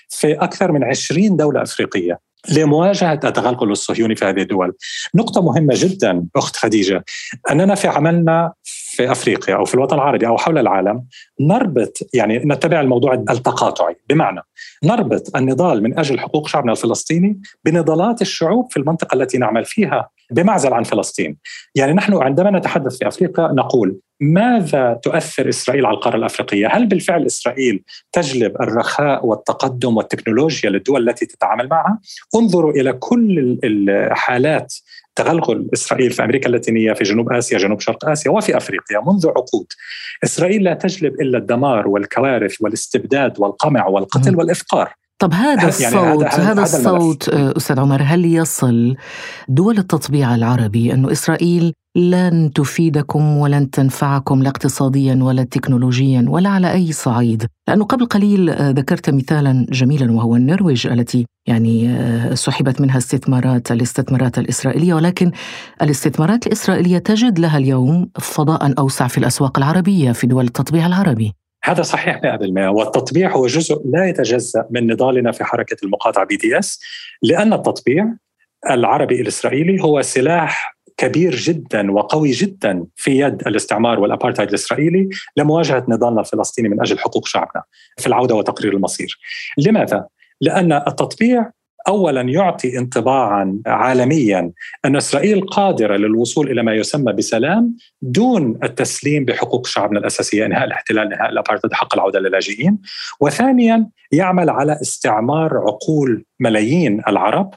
في 0.08 0.32
أكثر 0.32 0.72
من 0.72 0.84
20 0.84 1.36
دولة 1.36 1.62
أفريقية 1.62 2.18
لمواجهة 2.48 3.12
التغلغل 3.12 3.70
الصهيوني 3.70 4.16
في 4.16 4.24
هذه 4.24 4.40
الدول. 4.40 4.72
نقطة 5.14 5.42
مهمة 5.42 5.74
جدا 5.76 6.26
أخت 6.36 6.56
خديجة 6.56 7.04
أننا 7.50 7.74
في 7.74 7.88
عملنا 7.88 8.52
في 8.94 9.12
أفريقيا 9.12 9.54
أو 9.54 9.64
في 9.64 9.74
الوطن 9.74 9.96
العربي 9.96 10.26
أو 10.26 10.38
حول 10.38 10.58
العالم 10.58 11.04
نربط 11.40 11.98
يعني 12.14 12.38
نتبع 12.38 12.80
الموضوع 12.80 13.14
التقاطعي 13.14 13.96
بمعنى 14.08 14.40
نربط 14.84 15.36
النضال 15.36 15.82
من 15.82 15.98
أجل 15.98 16.20
حقوق 16.20 16.48
شعبنا 16.48 16.72
الفلسطيني 16.72 17.40
بنضالات 17.64 18.22
الشعوب 18.22 18.70
في 18.70 18.76
المنطقة 18.76 19.14
التي 19.14 19.38
نعمل 19.38 19.64
فيها 19.64 20.08
بمعزل 20.30 20.72
عن 20.72 20.82
فلسطين. 20.82 21.36
يعني 21.74 21.92
نحن 21.92 22.14
عندما 22.14 22.50
نتحدث 22.50 22.98
في 22.98 23.08
أفريقيا 23.08 23.46
نقول 23.46 23.96
ماذا 24.20 25.00
تؤثر 25.02 25.48
إسرائيل 25.48 25.86
على 25.86 25.94
القارة 25.94 26.16
الأفريقية؟ 26.16 26.68
هل 26.68 26.86
بالفعل 26.86 27.26
إسرائيل 27.26 27.84
تجلب 28.12 28.62
الرخاء 28.62 29.26
والتقدم 29.26 29.96
والتكنولوجيا 29.96 30.70
للدول 30.70 31.08
التي 31.08 31.26
تتعامل 31.26 31.68
معها؟ 31.68 32.00
انظروا 32.34 32.72
إلى 32.72 32.92
كل 32.92 33.58
الحالات 33.64 34.74
تغلغل 35.16 35.68
إسرائيل 35.74 36.10
في 36.10 36.24
أمريكا 36.24 36.46
اللاتينية 36.46 36.92
في 36.92 37.04
جنوب 37.04 37.32
آسيا 37.32 37.58
جنوب 37.58 37.80
شرق 37.80 38.08
آسيا 38.08 38.30
وفي 38.30 38.56
أفريقيا 38.56 39.00
منذ 39.06 39.28
عقود 39.28 39.66
إسرائيل 40.24 40.64
لا 40.64 40.74
تجلب 40.74 41.20
إلا 41.20 41.38
الدمار 41.38 41.88
والكوارث 41.88 42.56
والاستبداد 42.60 43.40
والقمع 43.40 43.86
والقتل 43.86 44.36
والإفقار 44.36 44.94
طب 45.18 45.32
هذا 45.32 45.68
الصوت 45.68 45.82
يعني 45.82 45.96
هذا, 45.96 46.28
هذا, 46.28 46.52
هذا 46.52 46.62
الصوت. 46.62 47.28
أستاذ 47.28 47.80
عمر 47.80 48.02
هل 48.02 48.24
يصل 48.24 48.96
دول 49.48 49.78
التطبيع 49.78 50.34
العربي 50.34 50.92
انه 50.92 51.12
إسرائيل 51.12 51.74
لن 51.96 52.52
تفيدكم 52.52 53.36
ولن 53.36 53.70
تنفعكم 53.70 54.42
لا 54.42 54.48
اقتصاديا 54.48 55.18
ولا 55.22 55.44
تكنولوجيا 55.44 56.26
ولا 56.28 56.48
على 56.48 56.72
أي 56.72 56.92
صعيد، 56.92 57.46
لأنه 57.68 57.84
قبل 57.84 58.06
قليل 58.06 58.50
ذكرت 58.50 59.10
مثالا 59.10 59.66
جميلا 59.70 60.12
وهو 60.12 60.36
النرويج 60.36 60.86
التي 60.86 61.26
يعني 61.46 61.98
سحبت 62.36 62.80
منها 62.80 62.98
استثمارات 62.98 63.72
الاستثمارات 63.72 64.38
الإسرائيلية. 64.38 64.94
ولكن 64.94 65.30
الاستثمارات 65.82 66.46
الإسرائيلية 66.46 66.98
تجد 66.98 67.38
لها 67.38 67.58
اليوم 67.58 68.10
فضاء 68.20 68.74
أوسع 68.78 69.06
في 69.06 69.18
الأسواق 69.18 69.58
العربية 69.58 70.12
في 70.12 70.26
دول 70.26 70.44
التطبيع 70.44 70.86
العربي. 70.86 71.32
هذا 71.64 71.82
صحيح 71.82 72.20
100% 72.20 72.70
والتطبيع 72.70 73.32
هو 73.32 73.46
جزء 73.46 73.82
لا 73.92 74.08
يتجزأ 74.08 74.66
من 74.70 74.86
نضالنا 74.86 75.32
في 75.32 75.44
حركة 75.44 75.76
المقاطعة 75.82 76.26
بي 76.26 76.36
دي 76.36 76.58
إس 76.58 76.80
لأن 77.22 77.52
التطبيع 77.52 78.14
العربي 78.70 79.20
الإسرائيلي 79.20 79.82
هو 79.82 80.02
سلاح 80.02 80.74
كبير 80.96 81.34
جدا 81.34 81.92
وقوي 81.92 82.30
جدا 82.30 82.86
في 82.96 83.18
يد 83.18 83.42
الاستعمار 83.46 84.00
والأبارتهايد 84.00 84.48
الإسرائيلي 84.48 85.08
لمواجهة 85.36 85.84
نضالنا 85.88 86.20
الفلسطيني 86.20 86.68
من 86.68 86.80
أجل 86.80 86.98
حقوق 86.98 87.26
شعبنا 87.26 87.62
في 87.98 88.06
العودة 88.06 88.34
وتقرير 88.34 88.72
المصير. 88.72 89.18
لماذا؟ 89.58 90.06
لأن 90.40 90.72
التطبيع 90.72 91.50
اولا 91.88 92.20
يعطي 92.20 92.78
انطباعا 92.78 93.60
عالميا 93.66 94.52
أن 94.84 94.96
إسرائيل 94.96 95.40
قادرة 95.40 95.96
للوصول 95.96 96.50
إلى 96.50 96.62
ما 96.62 96.74
يسمى 96.74 97.12
بسلام 97.12 97.76
دون 98.02 98.58
التسليم 98.62 99.24
بحقوق 99.24 99.66
شعبنا 99.66 99.98
الأساسية 99.98 100.46
إنهاء 100.46 100.64
الاحتلال 100.64 101.12
إنهاء 101.12 101.30
الأبارتهايد 101.30 101.72
حق 101.72 101.94
العودة 101.94 102.20
للاجئين 102.20 102.78
وثانيا 103.20 103.88
يعمل 104.12 104.50
على 104.50 104.72
استعمار 104.82 105.56
عقول 105.56 106.24
ملايين 106.40 107.02
العرب 107.08 107.54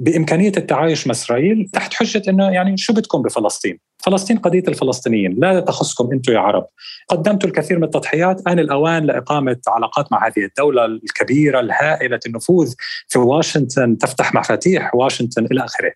بإمكانية 0.00 0.52
التعايش 0.56 1.06
مع 1.06 1.10
إسرائيل 1.10 1.68
تحت 1.72 1.94
حجة 1.94 2.22
إنه 2.28 2.50
يعني 2.50 2.76
شو 2.76 2.92
بدكم 2.92 3.22
بفلسطين؟ 3.22 3.78
فلسطين 3.98 4.38
قضية 4.38 4.62
الفلسطينيين، 4.68 5.36
لا 5.38 5.60
تخصكم 5.60 6.12
أنتم 6.12 6.32
يا 6.32 6.38
عرب. 6.38 6.66
قدمتوا 7.08 7.48
الكثير 7.48 7.78
من 7.78 7.84
التضحيات، 7.84 8.42
آن 8.48 8.58
الأوان 8.58 9.04
لإقامة 9.04 9.56
علاقات 9.68 10.12
مع 10.12 10.26
هذه 10.26 10.44
الدولة 10.44 10.84
الكبيرة 10.84 11.60
الهائلة 11.60 12.20
النفوذ 12.26 12.74
في 13.08 13.18
واشنطن 13.18 13.98
تفتح 13.98 14.34
مفاتيح 14.34 14.94
واشنطن 14.94 15.44
إلى 15.44 15.64
آخره. 15.64 15.92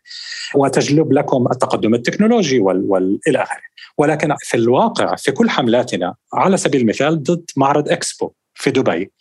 وتجلب 0.55 1.13
لكم 1.13 1.47
التقدم 1.53 1.95
التكنولوجي 1.95 2.59
وال... 2.59 2.85
وال... 2.89 3.19
إلى 3.29 3.43
آخره. 3.43 3.63
ولكن 3.99 4.35
في 4.41 4.57
الواقع 4.57 5.15
في 5.17 5.33
كل 5.33 5.51
حملاتنا 5.51 6.15
على 6.35 6.57
سبيل 6.57 6.81
المثال 6.81 7.23
ضد 7.23 7.45
معرض 7.57 7.89
إكسبو 7.89 8.33
في 8.55 8.71
دبي 8.71 9.13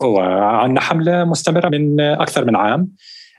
وعندنا 0.00 0.80
حملة 0.80 1.24
مستمرة 1.24 1.68
من 1.68 2.00
أكثر 2.00 2.44
من 2.44 2.56
عام 2.56 2.88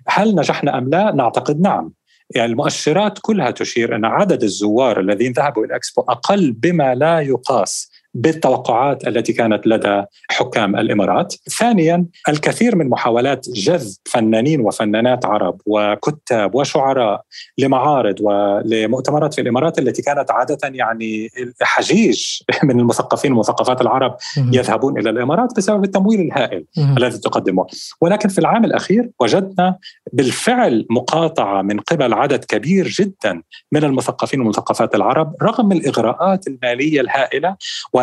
هل 0.07 0.35
نجحنا 0.35 0.77
أم 0.77 0.89
لا؟ 0.89 1.11
نعتقد 1.11 1.61
نعم. 1.61 1.93
يعني 2.35 2.51
المؤشرات 2.51 3.19
كلها 3.21 3.51
تشير 3.51 3.95
إن 3.95 4.05
عدد 4.05 4.43
الزوار 4.43 4.99
الذين 4.99 5.31
ذهبوا 5.31 5.63
إلى 5.63 5.69
الاكسبو 5.69 6.01
أقل 6.01 6.51
بما 6.51 6.95
لا 6.95 7.19
يقاس 7.19 7.91
بالتوقعات 8.15 9.07
التي 9.07 9.33
كانت 9.33 9.67
لدى 9.67 10.03
حكام 10.29 10.75
الإمارات. 10.75 11.35
ثانيا 11.49 12.05
الكثير 12.29 12.75
من 12.75 12.89
محاولات 12.89 13.49
جذب 13.49 13.93
فنانين 14.05 14.61
وفنانات 14.61 15.25
عرب 15.25 15.61
وكتاب 15.65 16.55
وشعراء 16.55 17.21
لمعارض 17.57 18.15
ولمؤتمرات 18.21 19.33
في 19.33 19.41
الإمارات 19.41 19.79
التي 19.79 20.01
كانت 20.01 20.31
عادة 20.31 20.57
يعني 20.63 21.29
حجيج 21.61 22.25
من 22.63 22.79
المثقفين 22.79 23.31
والمثقفات 23.31 23.81
العرب 23.81 24.17
يذهبون 24.37 24.99
إلى 24.99 25.09
الإمارات 25.09 25.57
بسبب 25.57 25.83
التمويل 25.83 26.19
الهائل 26.21 26.65
الذي 26.97 27.17
تقدمه. 27.17 27.65
ولكن 28.01 28.29
في 28.29 28.39
العام 28.39 28.65
الأخير 28.65 29.09
وجدنا 29.19 29.77
بالفعل 30.13 30.85
مقاطعة 30.89 31.61
من 31.61 31.79
قبل 31.79 32.13
عدد 32.13 32.43
كبير 32.45 32.87
جدا 32.87 33.41
من 33.71 33.83
المثقفين 33.83 34.39
والمثقفات 34.39 34.95
العرب 34.95 35.35
رغم 35.41 35.71
الإغراءات 35.71 36.47
المالية 36.47 37.01
الهائلة 37.01 37.55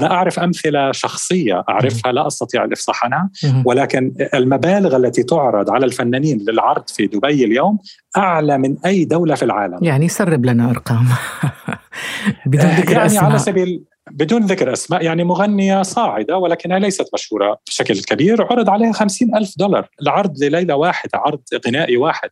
وأنا 0.03 0.15
أعرف 0.15 0.39
أمثلة 0.39 0.93
شخصية 0.93 1.65
أعرفها 1.69 2.13
لا 2.13 2.27
أستطيع 2.27 2.65
الافصاح 2.65 3.05
عنها 3.05 3.31
ولكن 3.65 4.15
المبالغ 4.35 4.97
التي 4.97 5.23
تعرض 5.23 5.71
على 5.71 5.87
الفنانين 5.87 6.39
للعرض 6.49 6.89
في 6.89 7.07
دبي 7.07 7.45
اليوم 7.45 7.79
أعلى 8.17 8.59
من 8.59 8.77
أي 8.87 9.05
دولة 9.05 9.35
في 9.35 9.45
العالم. 9.45 9.79
يعني 9.83 10.09
سرب 10.09 10.47
لنا 10.47 10.71
أرقام. 10.71 11.07
بدون 12.47 12.71
ذكر 12.71 12.93
يعني 12.93 13.07
أسماء. 13.07 13.25
على 13.25 13.39
سبيل 13.39 13.85
بدون 14.11 14.43
ذكر 14.47 14.73
أسماء 14.73 15.05
يعني 15.05 15.25
مغنية 15.25 15.83
صاعدة 15.83 16.37
ولكنها 16.37 16.79
ليست 16.79 17.09
مشهورة 17.15 17.59
بشكل 17.67 18.03
كبير 18.03 18.43
عرض 18.43 18.71
عليها 18.71 18.93
خمسين 18.93 19.37
ألف 19.37 19.55
دولار. 19.59 19.89
العرض 20.03 20.43
لليلة 20.43 20.75
واحدة 20.75 21.19
عرض 21.19 21.41
غنائي 21.67 21.97
واحد. 21.97 22.31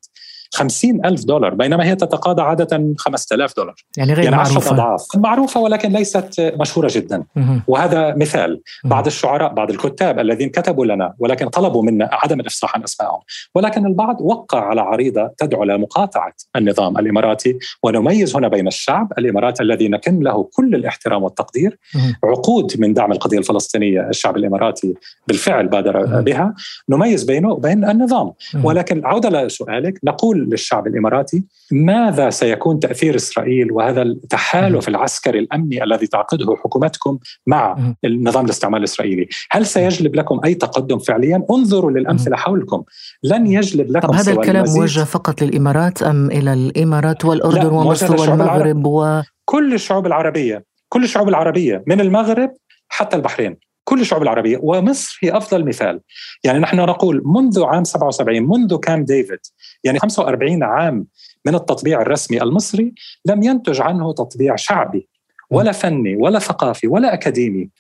خمسين 0.55 1.07
ألف 1.07 1.25
دولار 1.25 1.55
بينما 1.55 1.85
هي 1.85 1.95
تتقاضى 1.97 2.43
عادة 2.43 2.95
خمسة 2.99 3.35
آلاف 3.35 3.57
دولار 3.57 3.75
يعني 3.97 4.13
غير 4.13 4.25
يعني 4.25 4.37
معروفة 4.37 4.71
أضعاف 4.71 5.07
معروفة 5.17 5.61
ولكن 5.61 5.93
ليست 5.93 6.53
مشهورة 6.61 6.91
جدا 6.95 7.25
مهم. 7.37 7.63
وهذا 7.67 8.15
مثال 8.15 8.61
مم. 8.85 8.91
بعض 8.91 9.07
الشعراء 9.07 9.55
بعض 9.55 9.71
الكتاب 9.71 10.19
الذين 10.19 10.49
كتبوا 10.49 10.87
لنا 10.87 11.15
ولكن 11.19 11.49
طلبوا 11.49 11.83
منا 11.83 12.09
عدم 12.13 12.41
الإفصاح 12.41 12.75
عن 12.75 12.83
اسمائهم 12.83 13.21
ولكن 13.55 13.87
البعض 13.87 14.21
وقع 14.21 14.65
على 14.65 14.81
عريضة 14.81 15.31
تدعو 15.39 15.65
لمقاطعه 15.65 16.33
النظام 16.57 16.99
الإماراتي 16.99 17.59
ونميز 17.83 18.37
هنا 18.37 18.49
بين 18.49 18.67
الشعب 18.67 19.13
الاماراتي 19.19 19.63
الذي 19.63 19.89
نكن 19.89 20.21
له 20.21 20.49
كل 20.53 20.75
الاحترام 20.75 21.23
والتقدير 21.23 21.79
مهم. 21.95 22.15
عقود 22.25 22.73
من 22.79 22.95
دعم 22.95 23.13
القضية 23.13 23.39
الفلسطينية 23.39 24.09
الشعب 24.09 24.37
الإماراتي 24.37 24.95
بالفعل 25.29 25.69
بادر. 25.69 26.21
بها 26.21 26.55
نميز 26.89 27.25
بينه 27.25 27.53
وبين 27.53 27.91
النظام. 27.91 28.33
ولكن 28.65 29.07
عودة 29.07 29.45
لسؤالك 29.45 29.99
نقول 30.05 30.40
للشعب 30.49 30.87
الإماراتي 30.87 31.45
ماذا 31.73 32.31
سيكون 32.31 32.81
تأثير 32.81 33.17
إسرائيل 33.17 33.73
وهذا 33.73 34.03
التحالف 34.03 34.89
العسكري 34.89 35.39
الأمني 35.39 35.85
الذي 35.85 36.07
تعقده 36.07 36.57
حكومتكم 36.65 37.19
مع. 37.47 37.95
النظام 38.05 38.45
الاستعمار 38.45 38.79
الإسرائيلي، 38.79 39.29
هل 39.51 39.67
سيجلب 39.67 40.17
لكم 40.17 40.41
أي 40.45 40.55
تقدم 40.55 40.99
فعليا؟ 40.99 41.43
انظروا 41.51 41.91
للأمثلة 41.91 42.37
حولكم، 42.37 42.83
لن 43.23 43.47
يجلب 43.47 43.91
لكم 43.91 44.09
طب 44.09 44.15
هذا 44.15 44.33
الكلام. 44.33 44.65
موجه 44.69 45.05
فقط 45.05 45.43
للإمارات 45.43 46.03
أم 46.03 46.31
إلى 46.31 46.53
الإمارات 46.53 47.25
والأردن 47.25 47.67
ومصر 47.67 48.21
والمغرب 48.21 48.87
و 48.87 49.21
كل 49.45 49.75
الشعوب 49.75 50.07
العربية، 50.07 50.65
كل 50.89 51.05
الشعوب 51.05 51.29
العربية 51.29 51.85
من 51.87 52.01
المغرب 52.01 52.51
حتى 52.89 53.17
البحرين، 53.17 53.57
كل 53.91 54.01
الشعوب 54.01 54.23
العربية 54.23 54.59
ومصر 54.63 55.19
هي 55.23 55.37
أفضل 55.37 55.65
مثال، 55.65 56.01
يعني 56.45 56.59
نحن 56.59 56.77
نقول 56.77 57.23
منذ 57.25 57.65
عام 57.65 57.85
77 57.85 58.43
منذ 58.43 58.77
كام 58.77 59.05
ديفيد 59.05 59.39
يعني 59.85 59.99
45 59.99 60.63
عام 60.63 61.07
من 61.47 61.55
التطبيع 61.55 62.03
الرسمي 62.03 62.43
المصري 62.43 62.95
لم 63.27 63.43
ينتج 63.43 63.81
عنه 63.81 64.13
تطبيع 64.13 64.57
شعبي 64.57 65.09
ولا 65.51 65.73
فني 65.73 66.17
ولا 66.17 66.39
ثقافي 66.39 66.87
ولا 66.87 67.15
أكاديمي 67.15 67.71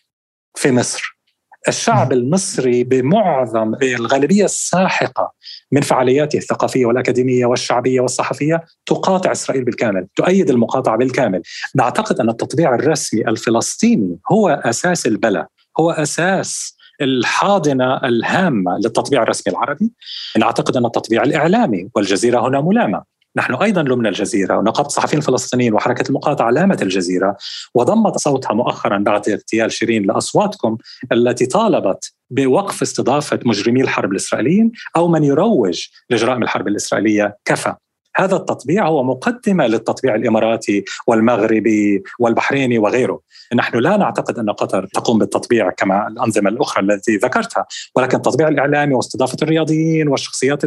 في 0.54 0.72
مصر. 0.72 1.20
الشعب 1.68 2.12
المصري 2.12 2.84
بمعظم 2.84 3.74
الغالبيه 3.82 4.44
الساحقة 4.44 5.32
من 5.72 5.80
فعالياته 5.80 6.36
الثقافية 6.36 6.86
والأكاديمية 6.86 7.46
والشعبية 7.46 8.00
والصحفية 8.00 8.64
تقاطع 8.86 9.32
إسرائيل 9.32 9.64
بالكامل، 9.64 10.06
تؤيد 10.16 10.50
المقاطعة 10.50 10.96
بالكامل. 10.96 11.42
نعتقد 11.74 12.20
أن 12.20 12.28
التطبيع 12.28 12.74
الرسمي 12.74 13.28
الفلسطيني 13.28 14.18
هو 14.32 14.48
أساس 14.48 15.06
البلاء، 15.06 15.46
هو 15.80 15.90
أساس 15.90 16.76
الحاضنة 17.00 17.96
الهامة 17.96 18.78
للتطبيع 18.78 19.22
الرسمي 19.22 19.52
العربي. 19.52 19.90
نعتقد 20.38 20.76
أن 20.76 20.86
التطبيع 20.86 21.22
الإعلامي 21.22 21.88
والجزيرة 21.94 22.48
هنا 22.48 22.60
ملامة. 22.60 23.02
نحن 23.36 23.54
أيضا 23.54 23.82
لمنا 23.82 24.08
الجزيرة 24.08 24.58
ونقابه 24.58 24.86
الصحفيين 24.86 25.22
الفلسطينيين 25.22 25.74
وحركة 25.74 26.08
المقاطعة 26.08 26.50
لامت 26.50 26.82
الجزيرة 26.82 27.36
وضمت 27.74 28.18
صوتها 28.18 28.54
مؤخرا 28.54 28.98
بعد 28.98 29.28
اغتيال 29.28 29.72
شيرين 29.72 30.06
لأصواتكم 30.06 30.76
التي 31.12 31.46
طالبت 31.46 32.12
بوقف 32.30 32.82
استضافة 32.82 33.38
مجرمي 33.44 33.82
الحرب 33.82 34.12
الإسرائيليين 34.12 34.72
أو 34.96 35.08
من 35.08 35.24
يروج 35.24 35.86
لجرائم 36.10 36.42
الحرب 36.42 36.68
الإسرائيلية 36.68 37.36
كفى 37.44 37.74
هذا 38.16 38.36
التطبيع 38.36 38.86
هو 38.86 39.02
مقدمة 39.02 39.66
للتطبيع 39.66 40.14
الإماراتي 40.14 40.84
والمغربي 41.06 42.02
والبحريني 42.18 42.78
وغيره. 42.78 43.20
نحن 43.54 43.78
لا 43.78 43.96
نعتقد 43.96 44.38
أن 44.38 44.50
قطر 44.50 44.86
تقوم 44.86 45.18
بالتطبيع 45.18 45.70
كما 45.70 46.08
الأنظمة 46.08 46.50
الأخرى 46.50 46.84
التي 46.84 47.16
ذكرتها، 47.16 47.66
ولكن 47.96 48.16
التطبيع 48.16 48.48
الإعلامي 48.48 48.94
واستضافة 48.94 49.36
الرياضيين 49.42 50.08
والشخصيات 50.08 50.64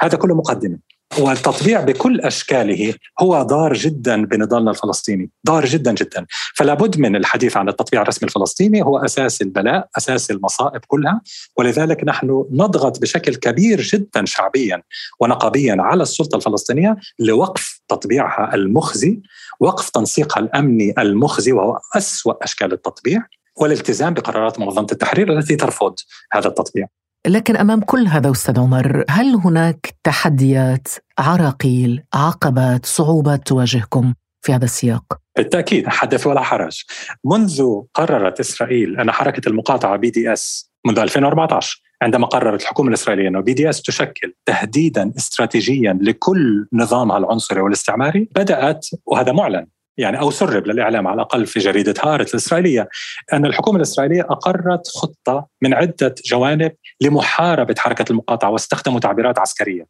هذا 0.00 0.18
كله 0.18 0.34
مقدمة. 0.34 0.95
والتطبيع 1.18 1.80
بكل 1.80 2.20
أشكاله 2.20 2.94
هو 3.20 3.42
ضار 3.42 3.72
جدا 3.72 4.24
بنضالنا 4.24 4.70
الفلسطيني، 4.70 5.30
ضار 5.46 5.64
جدا 5.64 5.92
جدا، 5.92 6.26
فلا 6.54 6.74
بد 6.74 6.98
من 6.98 7.16
الحديث 7.16 7.56
عن 7.56 7.68
التطبيع 7.68 8.02
الرسمي 8.02 8.28
الفلسطيني 8.28 8.82
هو 8.82 8.98
أساس 8.98 9.42
البلاء، 9.42 9.88
أساس 9.98 10.30
المصائب 10.30 10.80
كلها، 10.86 11.20
ولذلك 11.56 12.04
نحن 12.04 12.44
نضغط 12.50 13.00
بشكل 13.00 13.34
كبير 13.34 13.80
جدا 13.80 14.24
شعبيا 14.24 14.82
ونقابيا 15.20 15.76
على 15.78 16.02
السلطة 16.02 16.36
الفلسطينية 16.36 16.96
لوقف 17.18 17.80
تطبيعها 17.88 18.54
المخزي، 18.54 19.20
وقف 19.60 19.90
تنسيقها 19.90 20.40
الأمني 20.40 20.94
المخزي 20.98 21.52
وهو 21.52 21.78
أسوأ 21.96 22.44
أشكال 22.44 22.72
التطبيع، 22.72 23.22
والالتزام 23.56 24.14
بقرارات 24.14 24.58
منظمة 24.58 24.86
التحرير 24.92 25.38
التي 25.38 25.56
ترفض 25.56 25.94
هذا 26.32 26.48
التطبيع. 26.48 26.86
لكن 27.26 27.56
أمام 27.56 27.80
كل 27.80 28.06
هذا 28.06 28.30
أستاذ 28.30 28.60
عمر 28.60 29.04
هل 29.10 29.34
هناك 29.34 29.94
تحديات 30.04 30.88
عراقيل 31.18 32.02
عقبات 32.14 32.86
صعوبات 32.86 33.46
تواجهكم 33.46 34.14
في 34.42 34.52
هذا 34.54 34.64
السياق؟ 34.64 35.04
بالتأكيد 35.36 35.88
حدث 35.88 36.26
ولا 36.26 36.40
حرج. 36.40 36.82
منذ 37.24 37.82
قررت 37.94 38.40
إسرائيل 38.40 39.00
ان 39.00 39.10
حركة 39.12 39.48
المقاطعة 39.48 39.96
BDS 39.96 40.72
منذ 40.86 40.98
2014 40.98 41.82
عندما 42.02 42.26
قررت 42.26 42.62
الحكومة 42.62 42.88
الإسرائيلية 42.88 43.28
إنه 43.28 43.40
BDS 43.40 43.82
تشكل 43.82 44.34
تهديدا 44.46 45.12
استراتيجيا 45.16 45.98
لكل 46.00 46.68
نظامها 46.72 47.18
العنصري 47.18 47.60
والاستعماري 47.60 48.28
بدأت 48.36 48.86
وهذا 49.06 49.32
معلن 49.32 49.66
يعني 49.98 50.20
أو 50.20 50.30
سرب 50.30 50.66
للإعلام 50.66 51.06
على 51.06 51.14
الأقل 51.14 51.46
في 51.46 51.60
جريدة 51.60 51.94
هارت 52.02 52.30
الإسرائيلية 52.30 52.88
أن 53.32 53.46
الحكومة 53.46 53.76
الإسرائيلية 53.76 54.22
أقرت 54.22 54.88
خطة 54.88 55.46
من 55.62 55.74
عدة 55.74 56.14
جوانب 56.26 56.72
لمحاربة 57.00 57.74
حركة 57.78 58.04
المقاطعة 58.10 58.50
واستخدموا 58.50 59.00
تعبيرات 59.00 59.38
عسكرية. 59.38 59.86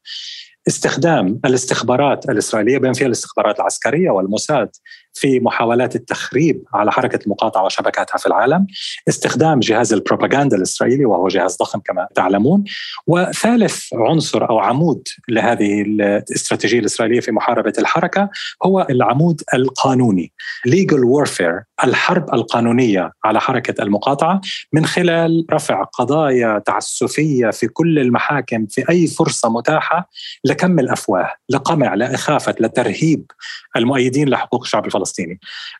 استخدام 0.68 1.40
الاستخبارات 1.44 2.28
الإسرائيلية 2.28 2.78
بما 2.78 2.92
فيها 2.92 3.06
الاستخبارات 3.06 3.60
العسكرية 3.60 4.10
والموساد 4.10 4.68
في 5.16 5.40
محاولات 5.40 5.96
التخريب 5.96 6.64
على 6.74 6.92
حركة 6.92 7.18
المقاطعه 7.24 7.64
وشبكاتها 7.64 8.18
في 8.18 8.26
العالم، 8.26 8.66
استخدام 9.08 9.60
جهاز 9.60 9.92
البروباغندا 9.92 10.56
الإسرائيلي 10.56 11.04
وهو 11.04 11.28
جهاز 11.28 11.56
ضخم 11.56 11.80
كما 11.84 12.08
تعلمون، 12.14 12.64
وثالث 13.06 13.94
عنصر 13.94 14.50
أو 14.50 14.58
عمود 14.58 15.02
لهذه 15.28 15.82
الاستراتيجية 15.82 16.78
الإسرائيلية 16.78 17.20
في 17.20 17.32
محاربة 17.32 17.72
الحركة 17.78 18.30
هو 18.64 18.86
العمود 18.90 19.42
القانوني 19.54 20.32
legal 20.68 21.00
warfare 21.00 21.64
الحرب 21.84 22.34
القانونية 22.34 23.12
على 23.24 23.40
حركة 23.40 23.82
المقاطعة 23.82 24.40
من 24.72 24.86
خلال 24.86 25.46
رفع 25.52 25.82
قضايا 25.82 26.58
تعسفية 26.58 27.50
في 27.50 27.68
كل 27.68 27.98
المحاكم 27.98 28.66
في 28.66 28.88
أي 28.90 29.06
فرصة 29.06 29.48
متاحة 29.48 30.10
لكم 30.44 30.78
الأفواه، 30.78 31.32
لقمع، 31.50 31.94
لاخافه، 31.94 32.54
لترهيب 32.60 33.30
المؤيدين 33.76 34.28
لحقوق 34.28 34.62
الشعب 34.62 34.86
الفلسطيني. 34.86 35.05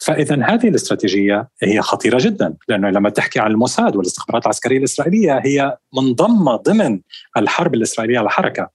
فاذا 0.01 0.45
هذه 0.45 0.69
الاستراتيجية 0.69 1.49
هي 1.62 1.83
خطيرة 1.83 2.19
جدا 2.21 2.55
لأنه 2.69 2.91
لما 2.91 3.11
تحكي 3.11 3.41
عن 3.41 3.51
الموساد 3.51 3.97
والاستخبارات 3.97 4.43
العسكرية 4.43 4.79
الإسرائيلية 4.79 5.41
هي 5.45 5.77
منضمه 5.97 6.57
ضمن 6.57 7.01
الحرب 7.37 7.75
الإسرائيلية 7.75 8.19
على 8.19 8.27
الحركة. 8.27 8.71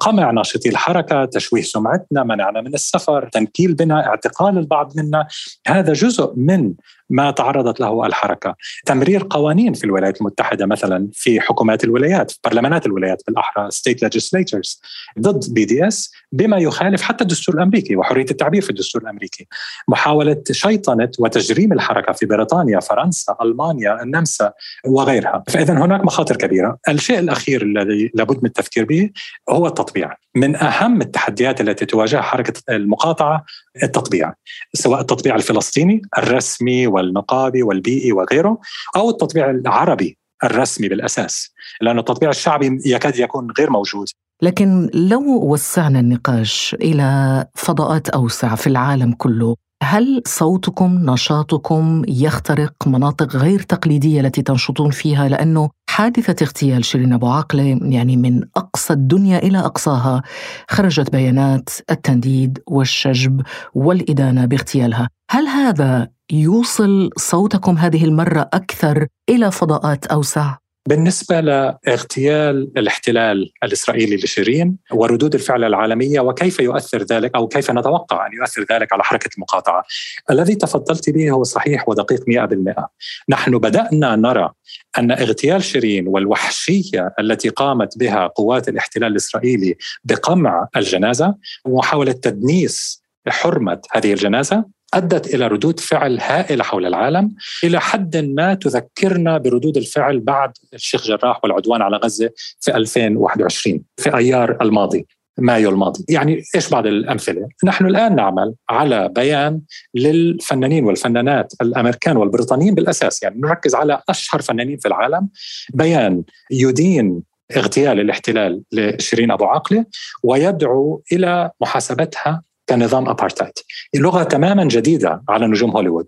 قمع 0.00 0.30
ناشطي 0.30 0.68
الحركة، 0.68 1.24
تشويه 1.24 1.62
سمعتنا، 1.62 2.24
منعنا 2.24 2.60
من 2.60 2.74
السفر، 2.74 3.28
تنكيل 3.28 3.74
بنا، 3.74 4.06
اعتقال 4.06 4.58
البعض 4.58 4.92
منا، 4.96 5.26
هذا 5.66 5.92
جزء 5.92 6.32
من 6.36 6.72
ما 7.10 7.30
تعرضت 7.30 7.80
له 7.80 8.06
الحركة، 8.06 8.54
تمرير 8.86 9.26
قوانين 9.30 9.72
في 9.72 9.84
الولايات 9.84 10.20
المتحدة 10.20 10.66
مثلا 10.66 11.08
في 11.12 11.40
حكومات 11.40 11.84
الولايات، 11.84 12.30
في 12.30 12.38
برلمانات 12.44 12.86
الولايات 12.86 13.22
بالأحرى 13.26 13.70
state 13.70 14.04
legislators 14.04 14.80
ضد 15.20 15.54
BDS 15.54 16.12
بما 16.32 16.58
يخالف 16.58 17.02
حتى 17.02 17.24
الدستور 17.24 17.54
الأمريكي 17.54 17.96
وحرية 17.96 18.26
التعبير 18.30 18.62
في 18.62 18.70
الدستور 18.70 19.02
الأمريكي. 19.02 19.46
محاولة 19.88 20.42
شيطنة 20.50 21.10
وتجريم 21.18 21.72
الحركة 21.72 22.12
في 22.12 22.26
بريطانيا، 22.26 22.80
فرنسا، 22.80 23.36
ألمانيا، 23.42 24.02
النمسا 24.02 24.52
وغيرها، 24.86 25.44
فاذا 25.48 25.74
هناك 25.74 26.04
مخاطر 26.04 26.36
كبيرة. 26.36 26.65
الشيء 26.88 27.18
الأخير 27.18 27.62
الذي 27.62 28.10
لابد 28.14 28.36
من 28.36 28.46
التفكير 28.46 28.84
به 28.84 29.10
هو 29.50 29.66
التطبيع. 29.66 30.16
من 30.34 30.56
أهم 30.56 31.00
التحديات 31.00 31.60
التي 31.60 31.86
تواجهها 31.86 32.22
حركة 32.22 32.62
المقاطعة 32.70 33.44
التطبيع، 33.82 34.32
سواء 34.74 35.00
التطبيع 35.00 35.36
الفلسطيني 35.36 36.02
الرسمي 36.18 36.86
والنقابي 36.86 37.62
والبيئي 37.62 38.12
وغيره 38.12 38.58
أو 38.96 39.10
التطبيع 39.10 39.50
العربي 39.50 40.18
الرسمي 40.44 40.88
بالأساس 40.88 41.54
لأن 41.80 41.98
التطبيع 41.98 42.30
الشعبي 42.30 42.78
يكاد 42.86 43.18
يكون 43.18 43.48
غير 43.58 43.70
موجود 43.70 44.08
لكن 44.42 44.90
لو 44.94 45.20
وسعنا 45.52 46.00
النقاش 46.00 46.76
إلى 46.80 47.46
فضاءات 47.54 48.08
أوسع 48.08 48.54
في 48.54 48.66
العالم 48.66 49.12
كله 49.12 49.56
هل 49.82 50.22
صوتكم 50.26 51.10
نشاطكم 51.10 52.02
يخترق 52.08 52.72
مناطق 52.86 53.36
غير 53.36 53.60
تقليدية 53.60 54.20
التي 54.20 54.42
تنشطون 54.42 54.90
فيها 54.90 55.28
لأنه 55.28 55.70
حادثة 55.96 56.44
اغتيال 56.44 56.84
شيرين 56.84 57.12
أبو 57.12 57.26
عاقله 57.26 57.78
يعني 57.82 58.16
من 58.16 58.42
أقصى 58.56 58.92
الدنيا 58.92 59.38
إلى 59.38 59.58
أقصاها 59.58 60.22
خرجت 60.70 61.10
بيانات 61.12 61.68
التنديد 61.90 62.58
والشجب 62.66 63.42
والإدانة 63.74 64.44
باغتيالها، 64.44 65.08
هل 65.30 65.46
هذا 65.46 66.08
يوصل 66.32 67.10
صوتكم 67.16 67.78
هذه 67.78 68.04
المرة 68.04 68.50
أكثر 68.52 69.06
إلى 69.28 69.50
فضاءات 69.50 70.06
أوسع؟ 70.06 70.56
بالنسبة 70.86 71.40
لاغتيال 71.40 72.72
الاحتلال 72.76 73.52
الإسرائيلي 73.64 74.16
لشيرين 74.16 74.76
وردود 74.92 75.34
الفعل 75.34 75.64
العالمية 75.64 76.20
وكيف 76.20 76.60
يؤثر 76.60 77.02
ذلك 77.02 77.34
أو 77.34 77.48
كيف 77.48 77.70
نتوقع 77.70 78.26
أن 78.26 78.32
يؤثر 78.32 78.66
ذلك 78.72 78.92
على 78.92 79.04
حركة 79.04 79.30
المقاطعة 79.36 79.84
الذي 80.30 80.54
تفضلت 80.54 81.10
به 81.10 81.30
هو 81.30 81.42
صحيح 81.42 81.88
ودقيق 81.88 82.20
100% 82.20 82.84
نحن 83.28 83.58
بدأنا 83.58 84.16
نرى 84.16 84.50
أن 84.98 85.10
اغتيال 85.10 85.64
شيرين 85.64 86.08
والوحشية 86.08 87.14
التي 87.20 87.48
قامت 87.48 87.98
بها 87.98 88.26
قوات 88.26 88.68
الاحتلال 88.68 89.12
الإسرائيلي 89.12 89.76
بقمع 90.04 90.68
الجنازة 90.76 91.34
ومحاولة 91.64 92.12
تدنيس 92.12 93.02
حرمة 93.28 93.80
هذه 93.92 94.12
الجنازة 94.12 94.75
أدت 94.94 95.34
إلى 95.34 95.46
ردود 95.46 95.80
فعل 95.80 96.20
هائلة 96.20 96.64
حول 96.64 96.86
العالم. 96.86 97.34
إلى 97.64 97.80
حد 97.80 98.16
ما 98.16 98.54
تذكرنا 98.54 99.38
بردود 99.38 99.76
الفعل 99.76 100.20
بعد 100.20 100.52
الشيخ 100.74 101.06
جراح 101.06 101.40
والعدوان 101.42 101.82
على 101.82 101.96
غزة 101.96 102.30
في 102.60 102.76
2021 102.76 103.82
في 103.96 104.16
أيار 104.16 104.58
الماضي 104.62 105.06
مايو 105.38 105.70
الماضي. 105.70 106.04
يعني 106.08 106.42
إيش 106.54 106.70
بعض 106.70 106.86
الأمثلة؟ 106.86 107.48
نحن 107.64 107.86
الآن 107.86 108.16
نعمل 108.16 108.54
على 108.68 109.08
بيان 109.08 109.60
للفنانين 109.94 110.84
والفنانات 110.84 111.52
الأمريكان 111.62 112.16
والبريطانيين 112.16 112.74
بالأساس. 112.74 113.22
يعني 113.22 113.40
نركز 113.40 113.74
على 113.74 114.02
أشهر 114.08 114.42
فنانين 114.42 114.78
في 114.78 114.88
العالم. 114.88 115.28
بيان 115.74 116.22
يدين 116.50 117.22
اغتيال 117.56 118.00
الاحتلال 118.00 118.62
لشيرين 118.72 119.30
أبو 119.30 119.44
عاقله 119.44 119.84
ويدعو 120.22 121.02
إلى 121.12 121.50
محاسبتها 121.60 122.42
كنظام 122.68 123.08
ابارتايد 123.08 123.52
لغه 123.94 124.22
تماما 124.22 124.64
جديدة 124.64 125.22
على 125.28 125.46
نجوم 125.46 125.70
هوليوود. 125.70 126.06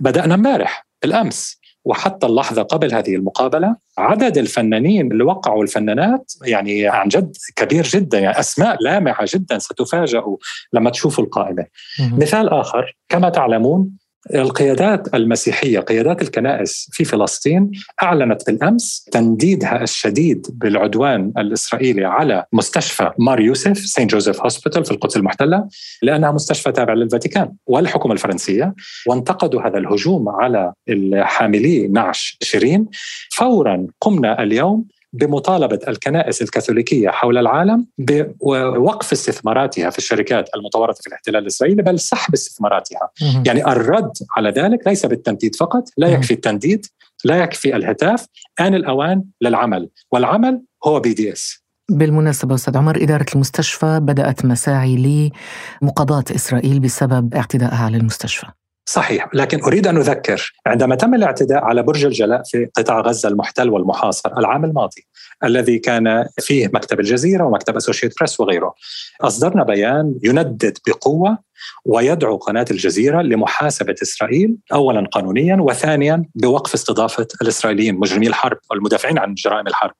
بدأنا 0.00 0.34
امبارح 0.34 0.86
بالأمس 1.02 1.60
وحتى 1.84 2.26
اللحظة 2.26 2.62
قبل 2.62 2.94
هذه 2.94 3.14
المقابلة 3.14 3.76
عدد 3.98 4.38
الفنانين 4.38 5.12
اللي 5.12 5.24
وقعوا 5.24 5.62
الفنانات 5.62 6.32
يعني 6.44 6.88
عن 6.88 7.08
جد 7.08 7.36
كبير 7.56 7.84
جدا 7.84 8.18
يعني 8.18 8.40
أسماء 8.40 8.76
لامعة 8.80 9.26
جدا 9.28 9.58
ستفاجئوا 9.58 10.36
لما 10.72 10.90
تشوفوا 10.90 11.24
القائمة. 11.24 11.66
مثال 12.00 12.48
آخر 12.48 12.96
كما 13.08 13.28
تعلمون 13.28 13.90
القيادات 14.34 15.14
المسيحية 15.14 15.80
قيادات 15.80 16.22
الكنائس 16.22 16.88
في 16.92 17.04
فلسطين 17.04 17.70
أعلنت 18.02 18.46
بالأمس 18.46 19.08
تنديدها 19.12 19.82
الشديد 19.82 20.46
بالعدوان 20.52 21.32
الإسرائيلي 21.38 22.04
على 22.04 22.44
مستشفى 22.52 23.10
مار 23.18 23.40
يوسف 23.40 23.78
Saint 23.78 24.06
Joseph 24.06 24.40
Hospital 24.40 24.84
في 24.84 24.90
القدس 24.90 25.16
المحتلة 25.16 25.68
لأنها 26.02 26.32
مستشفى 26.32 26.72
تابع 26.72 26.94
للفاتيكان 26.94 27.52
والحكومة 27.66 28.14
الفرنسية 28.14 28.74
وانتقدوا 29.06 29.62
هذا 29.62 29.78
الهجوم 29.78 30.28
على 30.28 30.72
الحاملي 30.88 31.88
نعش 31.88 32.38
شيرين. 32.42 32.86
فورا 33.36 33.86
قمنا 34.00 34.42
اليوم 34.42 34.84
بمطالبة 35.14 35.78
الكنائس 35.88 36.42
الكاثوليكية 36.42 37.08
حول 37.08 37.38
العالم 37.38 37.86
بوقف 37.98 39.12
استثماراتها 39.12 39.90
في 39.90 39.98
الشركات 39.98 40.48
المتورطه 40.56 41.00
في 41.00 41.06
الاحتلال 41.06 41.42
الإسرائيلي 41.42 41.82
بل 41.82 42.00
سحب 42.00 42.34
استثماراتها. 42.34 43.10
يعني 43.46 43.66
الرد 43.72 44.12
على 44.36 44.50
ذلك 44.50 44.86
ليس 44.86 45.06
بالتنديد 45.06 45.56
فقط 45.56 45.84
لا 45.96 46.08
يكفي 46.08 46.34
التنديد 46.34 46.86
لا 47.24 47.36
يكفي 47.42 47.76
الهتاف 47.76 48.26
آن 48.60 48.74
الأوان 48.74 49.24
للعمل. 49.40 49.88
والعمل 50.12 50.62
هو 50.86 51.00
BDS 51.00 51.64
بالمناسبة 51.90 52.54
أستاذ 52.54 52.76
عمر 52.76 53.02
إدارة 53.02 53.26
المستشفى 53.34 54.00
بدأت 54.02 54.44
مساعي 54.44 55.30
لمقاضاة 55.82 56.24
إسرائيل 56.34 56.80
بسبب 56.80 57.34
اعتدائها 57.34 57.84
على 57.84 57.96
المستشفى. 57.96 58.46
صحيح. 58.86 59.28
لكن 59.34 59.62
أريد 59.62 59.86
أن 59.86 59.96
أذكر 59.96 60.52
عندما 60.66 60.94
تم 60.94 61.14
الاعتداء 61.14 61.64
على 61.64 61.82
برج 61.82 62.04
الجلاء 62.04 62.42
في 62.42 62.68
قطاع 62.74 63.00
غزة 63.00 63.28
المحتل 63.28 63.70
والمحاصر 63.70 64.38
العام 64.38 64.64
الماضي 64.64 65.06
الذي 65.44 65.78
كان 65.78 66.26
فيه 66.40 66.70
مكتب 66.74 67.00
الجزيرة 67.00 67.44
ومكتب 67.44 67.76
أسوشيتد 67.76 68.14
برس 68.18 68.40
وغيره 68.40 68.74
أصدرنا 69.20 69.64
بيان 69.64 70.14
يندد 70.22 70.78
بقوة 70.86 71.38
ويدعو 71.84 72.36
قناة 72.36 72.64
الجزيرة 72.70 73.22
لمحاسبة 73.22 73.94
إسرائيل 74.02 74.56
أولا 74.72 75.08
قانونيا 75.12 75.56
وثانيا 75.56 76.24
بوقف 76.34 76.74
استضافة 76.74 77.26
الإسرائيليين 77.42 77.94
مجرمي 77.94 78.26
الحرب 78.28 78.58
والمدافعين 78.70 79.18
عن 79.18 79.34
جرائم 79.34 79.66
الحرب. 79.66 79.94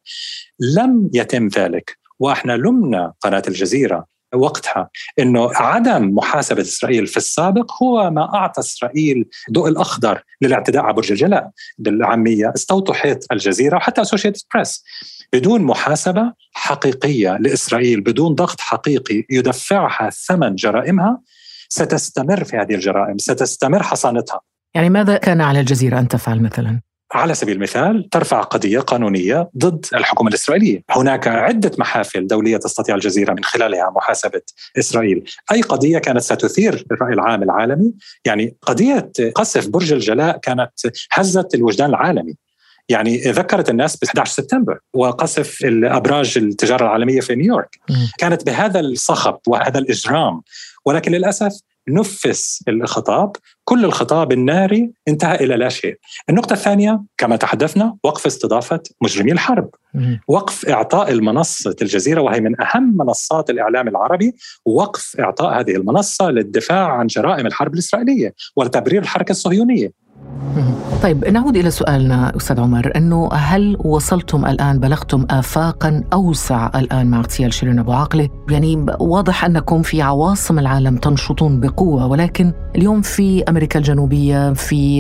لم 0.61 1.11
يتم 1.15 1.49
ذلك 1.49 1.99
وإحنا 2.19 2.53
لمنا 2.53 3.13
قناة 3.21 3.43
الجزيرة 3.49 4.14
وقتها 4.35 4.89
إنه 5.19 5.51
عدم 5.55 6.15
محاسبة 6.15 6.63
إسرائيل 6.63 7.07
في 7.07 7.17
السابق 7.17 7.73
هو 7.83 8.11
ما 8.11 8.35
أعطى 8.35 8.61
إسرائيل 8.61 9.29
ضوء 9.53 9.69
الأخضر 9.69 10.23
للاعتداء 10.43 10.83
على 10.83 10.95
برج 10.95 11.11
الجلاء 11.13 11.51
بالعامية 11.79 12.53
استوضحت 12.55 13.25
الجزيرة 13.33 13.77
وحتى 13.77 14.03
اسوشيتد 14.03 14.41
بريس 14.55 14.85
بدون 15.33 15.63
محاسبة 15.63 16.33
حقيقية 16.53 17.37
لإسرائيل 17.37 18.01
بدون 18.01 18.35
ضغط 18.35 18.61
حقيقي 18.61 19.25
يدفعها 19.31 20.11
ثمن 20.11 20.55
جرائمها 20.55 21.21
ستستمر 21.69 22.45
في 22.45 22.57
هذه 22.57 22.75
الجرائم 22.75 23.19
ستستمر 23.19 23.83
حصانتها. 23.83 24.41
يعني 24.75 24.91
ماذا 24.91 25.17
كان 25.17 25.41
على 25.41 25.61
الجزيرة 25.61 25.99
أن 25.99 26.09
تفعل 26.09 26.43
مثلا؟ 26.43 26.81
على 27.15 27.35
سبيل 27.35 27.57
المثال 27.57 28.09
ترفع 28.11 28.41
قضية 28.41 28.79
قانونية 28.79 29.51
ضد 29.59 29.87
الحكومة 29.95 30.29
الإسرائيلية، 30.29 30.83
هناك 30.91 31.29
عدة 31.29 31.71
محافل 31.79 32.27
دولية 32.27 32.57
تستطيع 32.57 32.95
الجزيرة 32.95 33.33
من 33.33 33.45
خلالها 33.45 33.93
محاسبة 33.97 34.43
إسرائيل، 34.79 35.25
أي 35.53 35.63
قضية 35.63 35.99
كانت 35.99 36.21
ستثير 36.21 36.85
الراي 36.93 37.13
العام 37.13 37.43
العالمي، 37.43 37.93
يعني 38.25 38.57
قضية 38.63 39.13
قصف 39.35 39.69
برج 39.69 39.93
الجلاء 39.93 40.39
كانت 40.39 40.71
هزت 41.13 41.55
الوجدان 41.55 41.91
العالمي، 41.91 42.35
يعني 42.89 43.17
ذكرت 43.17 43.71
الناس 43.71 43.97
ب 43.97 44.05
11 44.05 44.33
سبتمبر 44.33 44.79
وقصف 44.95 45.65
الأبراج 45.65 46.39
التجارة 46.39 46.83
العالمية 46.85 47.21
في 47.21 47.35
نيويورك. 47.35 47.79
كانت 48.19 48.47
بهذا 48.47 48.81
الصخب 48.81 49.39
وهذا 49.47 49.79
الإجرام. 49.79 50.43
ولكن 50.87 51.13
للأسف 51.13 51.61
نفس 51.89 52.65
الخطاب 52.69 53.37
كل 53.65 53.85
الخطاب 53.85 54.33
الناري 54.33 54.91
انتهى 55.09 55.35
إلى 55.35 55.57
لا 55.57 55.69
شيء. 55.69 55.99
النقطة 56.31 56.53
الثانية 56.53 57.03
كما 57.19 57.37
تحدثنا 57.37 57.97
وقف 58.05 58.27
استضافة 58.27 58.81
مجرمي 59.03 59.33
الحرب. 59.33 59.71
وقف 60.29 60.69
إعطاء 60.69 61.13
المنصة 61.13 61.77
الجزيرة 61.83 62.21
وهي 62.21 62.41
من 62.41 62.61
أهم 62.61 62.97
منصات 62.97 63.51
الإعلام 63.51 63.89
العربي، 63.89 64.35
وقف 64.65 65.17
إعطاء 65.21 65.61
هذه 65.61 65.77
المنصة 65.77 66.31
للدفاع 66.31 66.93
عن 66.93 67.07
جرائم 67.07 67.47
الحرب 67.47 67.75
الإسرائيلية 67.75 68.35
وتبرير 68.57 69.03
الحركة 69.03 69.31
الصهيونية. 69.31 69.91
طيب 71.05 71.25
نعود 71.25 71.57
إلى 71.57 71.71
سؤالنا 71.71 72.37
أستاذ 72.37 72.61
عمر 72.61 72.93
إنه 72.97 73.29
هل 73.33 73.77
وصلتم 73.85 74.47
الآن 74.47 74.79
بلغتم 74.79 75.27
افاقا 75.31 76.05
أوسع 76.13 76.71
الآن 76.75 77.07
مع 77.07 77.19
اغتيال 77.19 77.53
شيرين 77.53 77.79
أبو 77.79 77.93
عاقلة؟ 77.93 78.29
يعني 78.51 78.87
واضح 79.01 79.45
أنكم 79.45 79.83
في 79.83 80.03
عواصم 80.03 80.59
العالم 80.59 80.97
تنشطون 80.97 81.61
بقوة 81.61 82.07
ولكن 82.07 82.53
اليوم 82.77 83.01
في 83.01 83.45
أمريكا 83.49 83.79
الجنوبية 83.79 84.53
في 84.53 84.99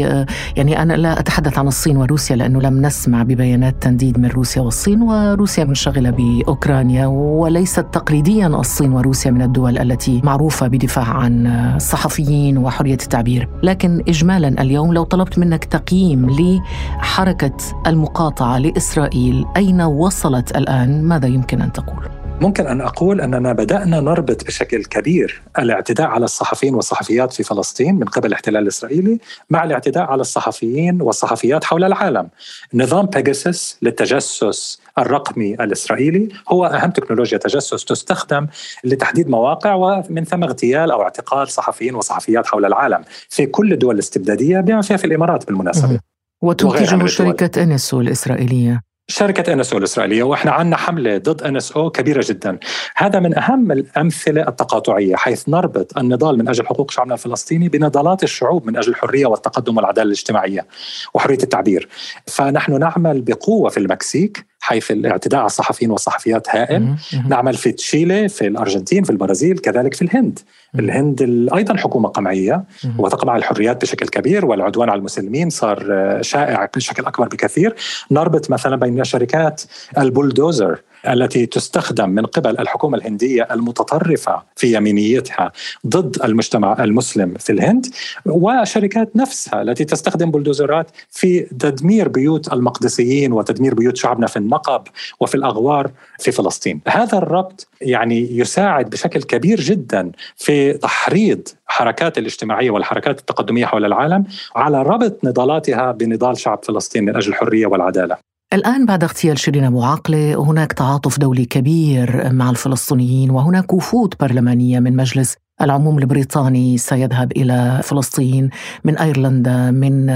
يعني 0.56 0.82
أنا 0.82 0.92
لا 0.92 1.20
أتحدث 1.20 1.58
عن 1.58 1.66
الصين 1.66 1.96
وروسيا 1.96 2.36
لأنه 2.36 2.60
لم 2.60 2.86
نسمع 2.86 3.22
ببيانات 3.22 3.82
تنديد 3.82 4.18
من 4.18 4.28
روسيا 4.28 4.62
والصين 4.62 5.02
وروسيا 5.02 5.64
منشغلة 5.64 6.10
بأوكرانيا 6.10 7.06
وليست 7.06 7.86
تقليديا 7.92 8.46
الصين 8.46 8.92
وروسيا 8.92 9.30
من 9.30 9.42
الدول 9.42 9.78
التي 9.78 10.20
معروفة 10.24 10.66
بدفاع 10.66 11.04
عن 11.04 11.46
الصحفيين 11.46 12.58
وحرية 12.58 12.98
التعبير، 13.02 13.48
لكن 13.62 14.02
اجمالا 14.08 14.62
اليوم 14.62 14.94
لو 14.94 15.04
طلبت 15.04 15.38
منك 15.38 15.64
تقييم 15.64 15.93
لحركة 16.02 17.57
المقاطعة 17.87 18.59
لإسرائيل 18.59 19.44
أين 19.57 19.83
وصلت 19.83 20.57
الآن 20.57 21.02
ماذا 21.02 21.26
يمكن 21.26 21.62
أن 21.62 21.72
تقول؟ 21.72 22.23
ممكن 22.40 22.66
أن 22.66 22.80
أقول 22.80 23.20
أننا 23.20 23.52
بدأنا 23.52 24.00
نربط 24.00 24.44
بشكل 24.46 24.84
كبير 24.84 25.42
الاعتداء 25.58 26.06
على 26.06 26.24
الصحفيين 26.24 26.74
والصحفيات 26.74 27.32
في 27.32 27.42
فلسطين 27.42 27.94
من 27.94 28.04
قبل 28.04 28.26
الاحتلال 28.26 28.62
الإسرائيلي 28.62 29.18
مع 29.50 29.64
الاعتداء 29.64 30.02
على 30.04 30.20
الصحفيين 30.20 31.02
والصحفيات 31.02 31.64
حول 31.64 31.84
العالم. 31.84 32.28
نظام 32.74 33.06
بيجاسس 33.06 33.78
للتجسس 33.82 34.80
الرقمي 34.98 35.54
الإسرائيلي 35.54 36.28
هو 36.48 36.66
أهم 36.66 36.90
تكنولوجيا 36.90 37.38
تجسس 37.38 37.84
تستخدم 37.84 38.46
لتحديد 38.84 39.28
مواقع 39.28 39.74
ومن 39.74 40.24
ثم 40.24 40.44
اغتيال 40.44 40.90
أو 40.90 41.02
اعتقال 41.02 41.48
صحفيين 41.48 41.94
وصحفيات 41.94 42.46
حول 42.46 42.64
العالم 42.64 43.04
في 43.28 43.46
كل 43.46 43.72
الدول 43.72 43.94
الاستبداديه 43.94 44.60
بما 44.60 44.82
فيها 44.82 44.96
في 44.96 45.04
الإمارات 45.04 45.46
بالمناسبة. 45.46 46.00
وتنتجه 46.42 47.06
شركة 47.06 47.62
NSO 47.62 48.00
الإسرائيلية. 48.00 48.93
شركة 49.08 49.52
NSO 49.52 49.78
الإسرائيلية 49.78 50.22
وإحنا 50.22 50.52
عندنا 50.52 50.76
حملة 50.76 51.18
ضد 51.18 51.42
NSO 51.42 51.90
كبيرة 51.90 52.24
جدا. 52.28 52.58
هذا 52.96 53.20
من 53.20 53.38
أهم 53.38 53.72
الأمثلة 53.72 54.48
التقاطعية 54.48 55.16
حيث 55.16 55.48
نربط 55.48 55.98
النضال 55.98 56.38
من 56.38 56.48
أجل 56.48 56.66
حقوق 56.66 56.90
شعبنا 56.90 57.14
الفلسطيني 57.14 57.68
بنضالات 57.68 58.22
الشعوب 58.22 58.66
من 58.66 58.76
أجل 58.76 58.90
الحرية 58.90 59.26
والتقدم 59.26 59.76
والعدالة 59.76 60.06
الاجتماعية 60.06 60.66
وحرية 61.14 61.38
التعبير. 61.42 61.88
فنحن 62.26 62.78
نعمل 62.80 63.20
بقوة 63.22 63.70
في 63.70 63.76
المكسيك 63.76 64.46
حيث 64.64 64.90
الاعتداء 64.90 65.40
على 65.40 65.46
الصحفيين 65.46 65.90
والصحفيات 65.90 66.48
هائل. 66.48 66.94
نعمل 67.29 67.55
في 67.55 67.72
تشيلي 67.72 68.29
في 68.29 68.46
الأرجنتين 68.46 69.05
في 69.05 69.11
البرازيل 69.11 69.59
كذلك 69.59 69.94
في 69.94 70.03
الهند. 70.03 70.38
الهند 70.79 71.22
أيضا 71.55 71.77
حكومة 71.77 72.09
قمعية 72.09 72.64
وتقمع 72.98 73.37
الحريات 73.37 73.83
بشكل 73.83 74.09
كبير 74.09 74.46
والعدوان 74.46 74.90
على 74.90 74.98
المسلمين 74.98 75.50
صار 75.50 75.79
شائع 76.20 76.68
بشكل 76.77 77.05
أكبر 77.05 77.29
بكثير. 77.29 77.74
نربط 78.11 78.50
مثلا 78.50 78.77
بين 78.77 79.05
شركات 79.05 79.62
البولدوزر 79.98 80.81
التي 81.08 81.46
تستخدم 81.46 82.10
من 82.10 82.26
قبل 82.26 82.58
الحكومة 82.58 82.98
الهندية 82.98 83.48
المتطرفة 83.50 84.42
في 84.56 84.76
يمينيتها 84.76 85.52
ضد 85.86 86.22
المجتمع 86.24 86.84
المسلم 86.84 87.34
في 87.38 87.52
الهند 87.52 87.86
وشركات 88.26 89.16
نفسها 89.16 89.62
التي 89.62 89.84
تستخدم 89.84 90.30
بلدوزرات 90.30 90.90
في 91.10 91.40
تدمير 91.40 92.08
بيوت 92.08 92.52
المقدسيين 92.52 93.32
وتدمير 93.32 93.74
بيوت 93.74 93.96
شعبنا 93.96 94.26
في 94.26 94.36
النقب 94.36 94.82
وفي 95.20 95.34
الأغوار 95.34 95.90
في 96.18 96.32
فلسطين. 96.32 96.80
هذا 96.88 97.18
الربط 97.18 97.68
يعني 97.80 98.38
يساعد 98.38 98.90
بشكل 98.90 99.22
كبير 99.22 99.60
جدا 99.60 100.12
في 100.36 100.72
تحريض 100.72 101.48
الحركات 101.68 102.18
الاجتماعية 102.18 102.70
والحركات 102.70 103.18
التقدمية 103.18 103.66
حول 103.66 103.84
العالم 103.84 104.24
على 104.56 104.82
ربط 104.82 105.24
نضالاتها 105.24 105.92
بنضال 105.92 106.38
شعب 106.38 106.64
فلسطين 106.64 107.04
من 107.04 107.16
أجل 107.16 107.32
الحرية 107.32 107.66
والعدالة. 107.66 108.33
الآن 108.54 108.86
بعد 108.86 109.04
اغتيال 109.04 109.38
شيرين 109.38 109.64
أبو 109.64 109.82
عاقلة 109.82 110.34
هناك 110.34 110.72
تعاطف 110.72 111.18
دولي 111.18 111.44
كبير 111.44 112.32
مع 112.32 112.50
الفلسطينيين 112.50 113.30
وهناك 113.30 113.72
وفود 113.72 114.14
برلمانية 114.20 114.80
من 114.80 114.96
مجلس 114.96 115.36
العموم 115.60 115.98
البريطاني 115.98 116.78
سيذهب 116.78 117.32
إلى 117.32 117.80
فلسطين 117.84 118.50
من 118.84 118.98
أيرلندا 118.98 119.70
من 119.70 120.10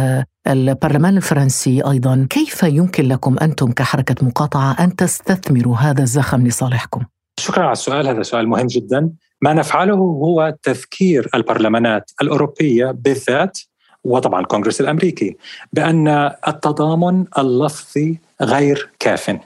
البرلمان 0.46 1.16
الفرنسي 1.16 1.82
أيضا 1.90 2.26
كيف 2.30 2.62
يمكن 2.62 3.08
لكم 3.08 3.36
أنتم 3.42 3.72
كحركة 3.72 4.26
مقاطعة 4.26 4.76
أن 4.80 4.96
تستثمروا 4.96 5.76
هذا 5.76 6.02
الزخم 6.02 6.46
لصالحكم؟ 6.46 7.00
شكرا 7.40 7.62
على 7.62 7.72
السؤال 7.72 8.08
هذا 8.08 8.22
سؤال 8.22 8.48
مهم 8.48 8.66
جدا 8.66 9.10
ما 9.42 9.52
نفعله 9.52 9.94
هو 9.94 10.56
تذكير 10.62 11.28
البرلمانات 11.34 12.10
الأوروبية 12.22 12.90
بالذات 12.90 13.58
وطبعا 14.04 14.40
الكونغرس 14.40 14.80
الأمريكي 14.80 15.36
بأن 15.72 16.08
التضامن 16.48 17.24
اللفظي 17.38 18.27
غير 18.42 18.88
كاف. 18.98 19.38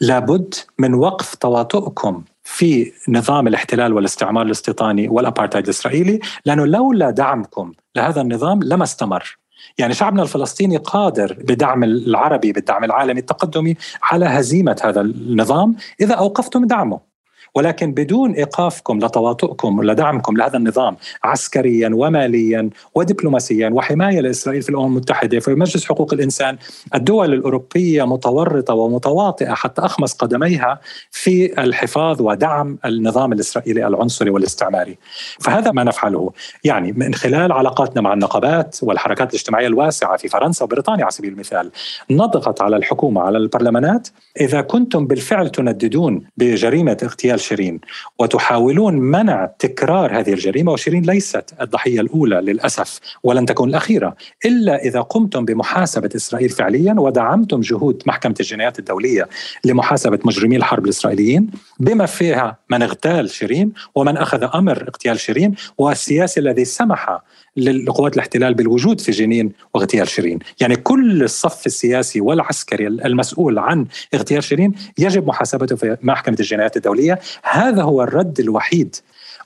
لابد 0.00 0.54
من 0.78 0.94
وقف 0.94 1.34
تواطؤكم 1.34 2.24
في 2.44 2.92
نظام 3.08 3.46
الاحتلال 3.46 3.92
والاستعمار 3.92 4.46
الاستيطاني 4.46 5.08
والابارتايد 5.08 5.64
الإسرائيلي 5.64 6.20
لأنه 6.44 6.66
لولا 6.66 7.10
دعمكم 7.10 7.72
لهذا 7.96 8.20
النظام 8.20 8.62
لما 8.62 8.84
استمر. 8.84 9.38
يعني 9.78 9.94
شعبنا 9.94 10.22
الفلسطيني 10.22 10.76
قادر 10.76 11.36
بدعم 11.38 11.84
العربي 11.84 12.52
بالدعم 12.52 12.84
العالمي 12.84 13.20
التقدمي 13.20 13.76
على 14.02 14.26
هزيمة 14.26 14.76
هذا 14.84 15.00
النظام 15.00 15.76
إذا 16.00 16.14
أوقفتم 16.14 16.66
دعمه. 16.66 17.07
ولكن 17.54 17.92
بدون 17.92 18.32
إيقافكم 18.32 18.98
لتواطؤكم 18.98 19.78
ولدعمكم 19.78 20.36
لهذا 20.36 20.56
النظام 20.56 20.96
عسكريا 21.24 21.90
وماليا 21.94 22.70
ودبلوماسيا 22.94 23.68
وحماية 23.68 24.20
لإسرائيل 24.20 24.62
في 24.62 24.68
الأمم 24.68 24.86
المتحدة 24.86 25.40
في 25.40 25.54
مجلس 25.54 25.84
حقوق 25.84 26.14
الإنسان 26.14 26.58
الدول 26.94 27.34
الأوروبية 27.34 28.06
متورطة 28.06 28.74
ومتواطئة 28.74 29.54
حتى 29.54 29.82
اخمص 29.82 30.14
قدميها 30.14 30.80
في 31.10 31.62
الحفاظ 31.62 32.22
ودعم 32.22 32.78
النظام 32.84 33.32
الإسرائيلي 33.32 33.86
العنصري 33.86 34.30
والاستعماري. 34.30 34.98
فهذا 35.40 35.70
ما 35.70 35.84
نفعله. 35.84 36.32
يعني 36.64 36.92
من 36.92 37.14
خلال 37.14 37.52
علاقاتنا 37.52 38.02
مع 38.02 38.12
النقابات 38.12 38.76
والحركات 38.82 39.30
الاجتماعية 39.30 39.66
الواسعة 39.66 40.16
في 40.16 40.28
فرنسا 40.28 40.64
وبريطانيا 40.64 41.04
على 41.04 41.10
سبيل 41.10 41.32
المثال 41.32 41.70
نضغط 42.10 42.62
على 42.62 42.76
الحكومة 42.76 43.20
على 43.20 43.38
البرلمانات 43.38 44.08
إذا 44.40 44.60
كنتم 44.60 45.06
بالفعل 45.06 45.50
تنددون 45.50 46.22
بجريمة 46.36 46.96
اغتيال 47.02 47.37
شيرين 47.38 47.80
وتحاولون 48.18 48.94
منع 48.94 49.46
تكرار 49.58 50.18
هذه 50.18 50.32
الجريمة 50.32 50.72
وشيرين 50.72 51.02
ليست 51.02 51.54
الضحية 51.60 52.00
الأولى 52.00 52.36
للأسف 52.36 53.00
ولن 53.22 53.46
تكون 53.46 53.68
الأخيرة 53.68 54.16
إلا 54.44 54.84
إذا 54.84 55.00
قمتم 55.00 55.44
بمحاسبة 55.44 56.10
إسرائيل 56.16 56.48
فعليا 56.48 56.94
ودعمتم 56.98 57.60
جهود 57.60 58.02
محكمة 58.06 58.34
الجنايات 58.40 58.78
الدولية 58.78 59.28
لمحاسبة 59.64 60.18
مجرمي 60.24 60.56
الحرب 60.56 60.84
الإسرائيليين 60.84 61.50
بما 61.80 62.06
فيها 62.06 62.56
من 62.70 62.82
اغتال 62.82 63.30
شيرين 63.30 63.72
ومن 63.94 64.16
أخذ 64.16 64.48
أمر 64.54 64.82
اغتيال 64.88 65.20
شيرين 65.20 65.54
والسياسي 65.78 66.40
الذي 66.40 66.64
سمح 66.64 67.20
لقوات 67.58 68.14
الاحتلال 68.14 68.54
بالوجود 68.54 69.00
في 69.00 69.12
جنين 69.12 69.52
واغتيال 69.74 70.08
شيرين. 70.08 70.38
يعني 70.60 70.76
كل 70.76 71.22
الصف 71.22 71.66
السياسي 71.66 72.20
والعسكري 72.20 72.86
المسؤول 72.86 73.58
عن 73.58 73.86
اغتيال 74.14 74.44
شيرين 74.44 74.72
يجب 74.98 75.26
محاسبته 75.26 75.76
في 75.76 75.96
محكمة 76.02 76.36
الجنايات 76.40 76.76
الدولية. 76.76 77.18
هذا 77.42 77.82
هو 77.82 78.02
الرد 78.02 78.40
الوحيد 78.40 78.96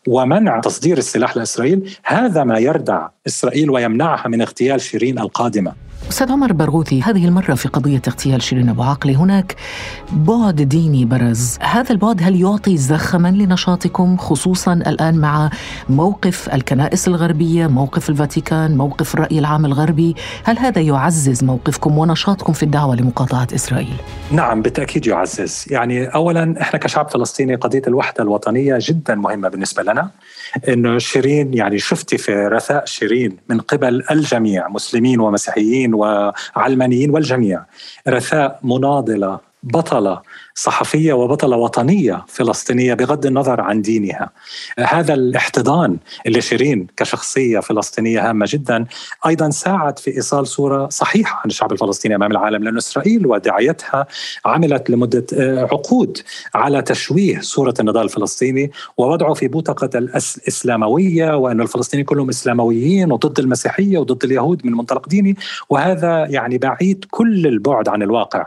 ومنع 0.07 0.61
تصدير 0.61 0.99
السلاح 0.99 1.37
لإسرائيل. 1.37 1.97
هذا 2.05 2.45
ما 2.45 2.59
يردع 2.59 3.09
إسرائيل 3.27 3.71
ويمنعها 3.71 4.29
من 4.29 4.41
اغتيال 4.41 4.81
شيرين 4.81 5.19
القادمة. 5.19 5.92
أستاذ 6.13 6.33
عمر 6.33 6.53
برغوثي 6.53 7.03
هذه 7.03 7.25
المرة 7.25 7.55
في 7.55 7.69
قضية 7.69 8.03
اغتيال 8.09 8.43
شيرين 8.43 8.69
أبو 8.69 8.83
عقلي 8.83 9.17
هناك 9.17 9.57
بعد 10.13 10.63
ديني 10.63 11.05
برز. 11.05 11.59
هذا 11.61 11.91
البعد 11.91 12.23
هل 12.23 12.41
يعطي 12.41 12.77
زخما 12.77 13.29
لنشاطكم 13.29 14.17
خصوصا 14.17 14.73
الآن 14.73 15.19
مع 15.19 15.51
موقف 15.89 16.55
الكنائس 16.55 17.09
الغربية 17.09 17.67
موقف 17.67 18.11
الفاتيكان 18.11 18.77
موقف 18.77 19.15
الرأي 19.15 19.39
العام 19.39 19.65
الغربي؟ 19.67 20.17
هل 20.45 20.59
هذا 20.59 20.81
يعزز 20.81 21.45
موقفكم 21.45 21.99
ونشاطكم 21.99 22.53
في 22.53 22.63
الدعوة 22.63 22.97
لمقاطعة 22.97 23.49
إسرائيل؟ 23.55 23.97
نعم 24.31 24.63
بالتأكيد 24.63 25.07
يعزز. 25.07 25.65
يعني 25.71 26.07
أولا 26.07 26.61
إحنا 26.61 26.79
كشعب 26.79 27.11
فلسطيني 27.11 27.55
قضية 27.55 27.83
الوحدة 27.87 28.23
الوطنية 28.25 28.79
جدا 28.81 29.15
مهمة 29.15 29.49
بالنسبة 29.49 29.83
لنا. 29.83 30.11
إنه 30.69 30.99
شيرين 30.99 31.55
يعني 31.55 31.79
شفتي 31.79 32.19
في 32.19 32.33
رثاء 32.33 32.85
شيرين 32.85 33.37
من 33.49 33.61
قبل 33.61 34.03
الجميع 34.11 34.69
مسلمين 34.69 35.21
ومسيحيين 35.21 35.95
وعلمانيين 35.95 37.11
والجميع. 37.11 37.65
رثاء 38.09 38.61
مناضلة 38.63 39.41
بطلة 39.63 40.23
صحفية 40.55 41.13
وبطلة 41.13 41.57
وطنية 41.57 42.25
فلسطينية 42.29 42.95
بغض 42.95 43.27
النظر 43.27 43.61
عن 43.61 43.83
دينها. 43.83 44.31
هذا 44.79 45.15
الاحتضان 45.15 45.97
اللي 46.27 46.41
شيرين 46.41 46.87
كشخصية 46.97 47.61
فلسطينية 47.61 48.31
هامة 48.31 48.47
جدا 48.49 48.85
أيضا 49.27 49.51
ساعد 49.51 49.99
في 49.99 50.17
إيصال 50.17 50.47
صورة 50.47 50.89
صحيحة 50.89 51.41
عن 51.45 51.51
الشعب 51.51 51.73
الفلسطيني 51.73 52.15
أمام 52.15 52.31
العالم 52.31 52.65
لأن 52.65 52.77
إسرائيل 52.77 53.27
ودعايتها 53.27 54.07
عملت 54.45 54.91
لمدة 54.91 55.27
آه، 55.35 55.63
عقود 55.63 56.19
على 56.55 56.83
تشويه 56.83 57.41
صورة 57.41 57.75
النضال 57.81 58.05
الفلسطيني 58.05 58.71
ووضعه 58.97 59.35
في 59.35 59.49
بوتقة 59.49 59.99
الإسلاموية 59.99 61.37
وأن 61.37 61.61
الفلسطينيين 61.61 62.07
كلهم 62.07 62.29
إسلامويين 62.29 63.13
وضد 63.13 63.39
المسيحية 63.39 63.99
وضد 63.99 64.25
اليهود 64.25 64.67
من 64.67 64.73
منطلق 64.73 65.09
ديني 65.09 65.37
وهذا 65.71 66.27
يعني 66.27 66.59
بعيد 66.59 67.05
كل 67.11 67.47
البعد 67.47 67.89
عن 67.89 68.03
الواقع. 68.03 68.47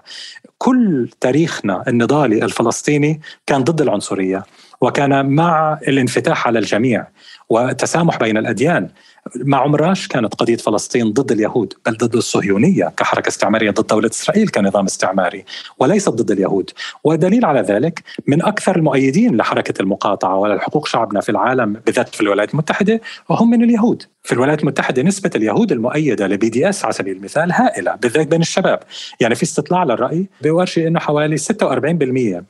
كل 0.57 1.09
تاريخنا 1.21 1.83
النضالي 1.87 2.45
الفلسطيني 2.45 3.21
كان 3.45 3.63
ضد 3.63 3.81
العنصرية 3.81 4.43
وكان 4.81 5.25
مع 5.25 5.79
الانفتاح 5.87 6.47
على 6.47 6.59
الجميع. 6.59 7.07
والتسامح 7.49 8.17
بين 8.17 8.37
الأديان. 8.37 8.89
مع 9.35 9.57
عمراش 9.57 10.07
كانت 10.07 10.35
قضية 10.35 10.55
فلسطين 10.55 11.13
ضد 11.13 11.31
اليهود 11.31 11.73
بل 11.85 11.97
ضد 11.97 12.15
الصهيونية 12.15 12.93
كحركة 12.97 13.27
استعمارية 13.27 13.71
ضد 13.71 13.87
دولة 13.87 14.09
إسرائيل 14.09 14.47
كنظام 14.49 14.85
استعماري 14.85 15.45
وليست 15.79 16.09
ضد 16.09 16.31
اليهود. 16.31 16.69
ودليل 17.03 17.45
على 17.45 17.61
ذلك 17.61 18.03
من 18.27 18.43
أكثر 18.45 18.75
المؤيدين 18.75 19.37
لحركة 19.37 19.81
المقاطعة 19.81 20.35
وللحقوق 20.37 20.87
شعبنا 20.87 21.21
في 21.21 21.29
العالم 21.29 21.73
بالذات 21.85 22.15
في 22.15 22.21
الولايات 22.21 22.51
المتحدة 22.51 23.01
وهم 23.29 23.49
من 23.49 23.63
اليهود. 23.63 24.03
في 24.23 24.31
الولايات 24.31 24.61
المتحدة 24.61 25.01
نسبة 25.01 25.29
اليهود 25.35 25.71
المؤيدة 25.71 26.27
لبي 26.27 26.49
دي 26.49 26.69
اس 26.69 26.85
على 26.85 26.93
سبيل 26.93 27.17
المثال 27.17 27.51
هائلة 27.51 27.95
بالذات 27.95 28.27
بين 28.27 28.41
الشباب. 28.41 28.79
يعني 29.19 29.35
في 29.35 29.43
استطلاع 29.43 29.83
للرأي 29.83 30.29
بيورجي 30.41 30.87
أنه 30.87 30.99
حوالي 30.99 31.37
46% 31.37 31.53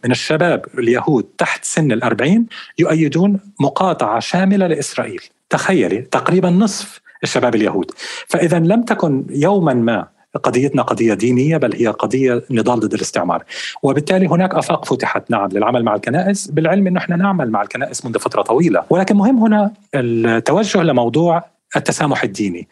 من 0.03 0.11
الشباب 0.11 0.65
اليهود 0.77 1.23
تحت 1.37 1.65
سن 1.65 1.91
الأربعين 1.91 2.45
يؤيدون 2.79 3.39
مقاطعة 3.59 4.19
شاملة 4.19 4.67
لإسرائيل 4.85 5.21
تخيلي 5.49 6.01
تقريبا 6.01 6.49
نصف 6.49 7.01
الشباب 7.23 7.55
اليهود. 7.55 7.91
فإذا 8.27 8.59
لم 8.59 8.83
تكن 8.83 9.25
يوما 9.29 9.73
ما 9.73 10.07
قضيتنا 10.43 10.81
قضية 10.81 11.13
دينية 11.13 11.57
بل 11.57 11.75
هي 11.75 11.87
قضية 11.87 12.43
نضال 12.51 12.79
ضد 12.79 12.93
الاستعمار. 12.93 13.43
وبالتالي 13.83 14.27
هناك 14.27 14.55
آفاق 14.55 14.85
فتحت. 14.85 15.31
نعم 15.31 15.49
للعمل 15.49 15.83
مع 15.83 15.95
الكنائس 15.95 16.47
بالعلم 16.47 16.87
أنه 16.87 16.99
إحنا 16.99 17.15
نعمل 17.15 17.51
مع 17.51 17.61
الكنائس 17.61 18.05
منذ 18.05 18.19
فترة 18.19 18.41
طويلة. 18.41 18.83
ولكن 18.89 19.15
مهم 19.15 19.37
هنا 19.37 19.71
التوجه 19.95 20.83
لموضوع 20.83 21.43
التسامح 21.75 22.23
الديني. 22.23 22.67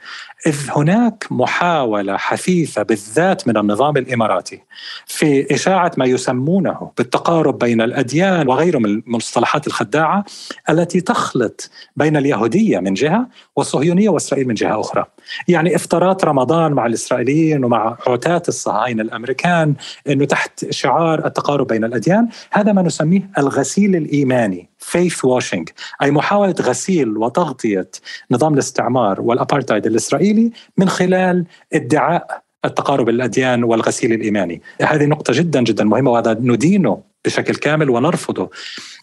إذ 0.48 0.56
هناك 0.70 1.28
محاولة 1.32 2.18
حثيثة 2.18 2.84
بالذات 2.84 3.48
من 3.48 3.58
النظام 3.58 3.98
الإماراتي 3.98 4.62
في 5.06 5.54
إشاعة 5.54 5.92
ما 5.98 6.06
يسمونه 6.06 6.92
بالتقارب 6.98 7.60
بين 7.60 7.82
الأديان 7.82 8.48
وغيره 8.48 8.78
من 8.78 8.86
المصطلحات 8.86 9.68
الخداعة 9.68 10.26
التي 10.70 11.02
تخلط 11.02 11.70
بين 11.96 12.18
اليهودية 12.18 12.80
من 12.80 12.94
جهة 12.94 13.28
والصهيونية 13.56 14.10
وإسرائيل 14.10 14.48
من 14.48 14.54
جهة 14.54 14.80
أخرى. 14.80 15.06
يعني 15.48 15.76
إفطارات 15.76 16.26
رمضان 16.26 16.74
مع 16.74 16.86
الإسرائيليين 16.86 17.66
ومع 17.66 17.98
عتاة 18.08 18.44
الصهاينة 18.48 19.02
الأمريكان 19.02 19.76
أنه 20.10 20.26
تحت 20.26 20.72
شعار 20.72 21.26
التقارب 21.26 21.68
بين 21.68 21.84
الأديان 21.84 22.28
هذا 22.52 22.74
ما 22.74 22.82
نسميه 22.82 23.30
الغسيل 23.38 23.96
الإيماني 23.96 24.70
faith 24.84 25.26
washing 25.26 25.70
أي 26.02 26.12
محاولة 26.12 26.56
غسيل 26.62 27.18
وتغطية 27.18 27.90
نظام 28.32 28.54
الاستعمار 28.54 29.22
والأبارتايد 29.22 29.86
الإسرائيلي 29.86 30.33
من 30.78 30.89
خلال 30.89 31.46
ادعاء 31.74 32.43
التقارب 32.65 33.10
الأديان 33.10 33.63
والغسيل 33.63 34.13
الإيماني. 34.13 34.62
هذه 34.82 35.06
نقطة 35.06 35.34
جدا 35.34 35.63
جدا 35.63 35.84
مهمة 35.84 36.12
وهذا 36.12 36.38
ندينه 36.39 37.02
بشكل 37.26 37.56
كامل 37.56 37.89
ونرفضه. 37.89 38.50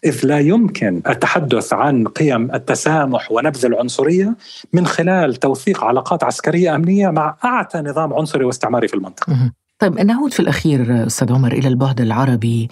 إذ 0.05 0.27
لا 0.27 0.39
يمكن 0.39 1.03
التحدث 1.09 1.73
عن 1.73 2.07
قيم 2.07 2.55
التسامح 2.55 3.33
ونبذ 3.33 3.67
العنصرية 3.67 4.37
من 4.73 4.87
خلال 4.87 5.35
توثيق 5.37 5.85
علاقات 5.85 6.25
عسكرية 6.25 6.75
أمنية 6.75 7.09
مع 7.09 7.37
أعتى 7.45 7.79
نظام 7.79 8.15
عنصري 8.15 8.45
واستعماري 8.45 8.89
في 8.89 8.95
المنطقة. 8.95 9.53
طيب 9.79 10.01
نعود 10.01 10.33
في 10.33 10.41
الأخير 10.41 11.07
أستاذ 11.07 11.33
عمر 11.33 11.53
إلى 11.53 11.69
البعد 11.69 12.01
العربي. 12.01 12.69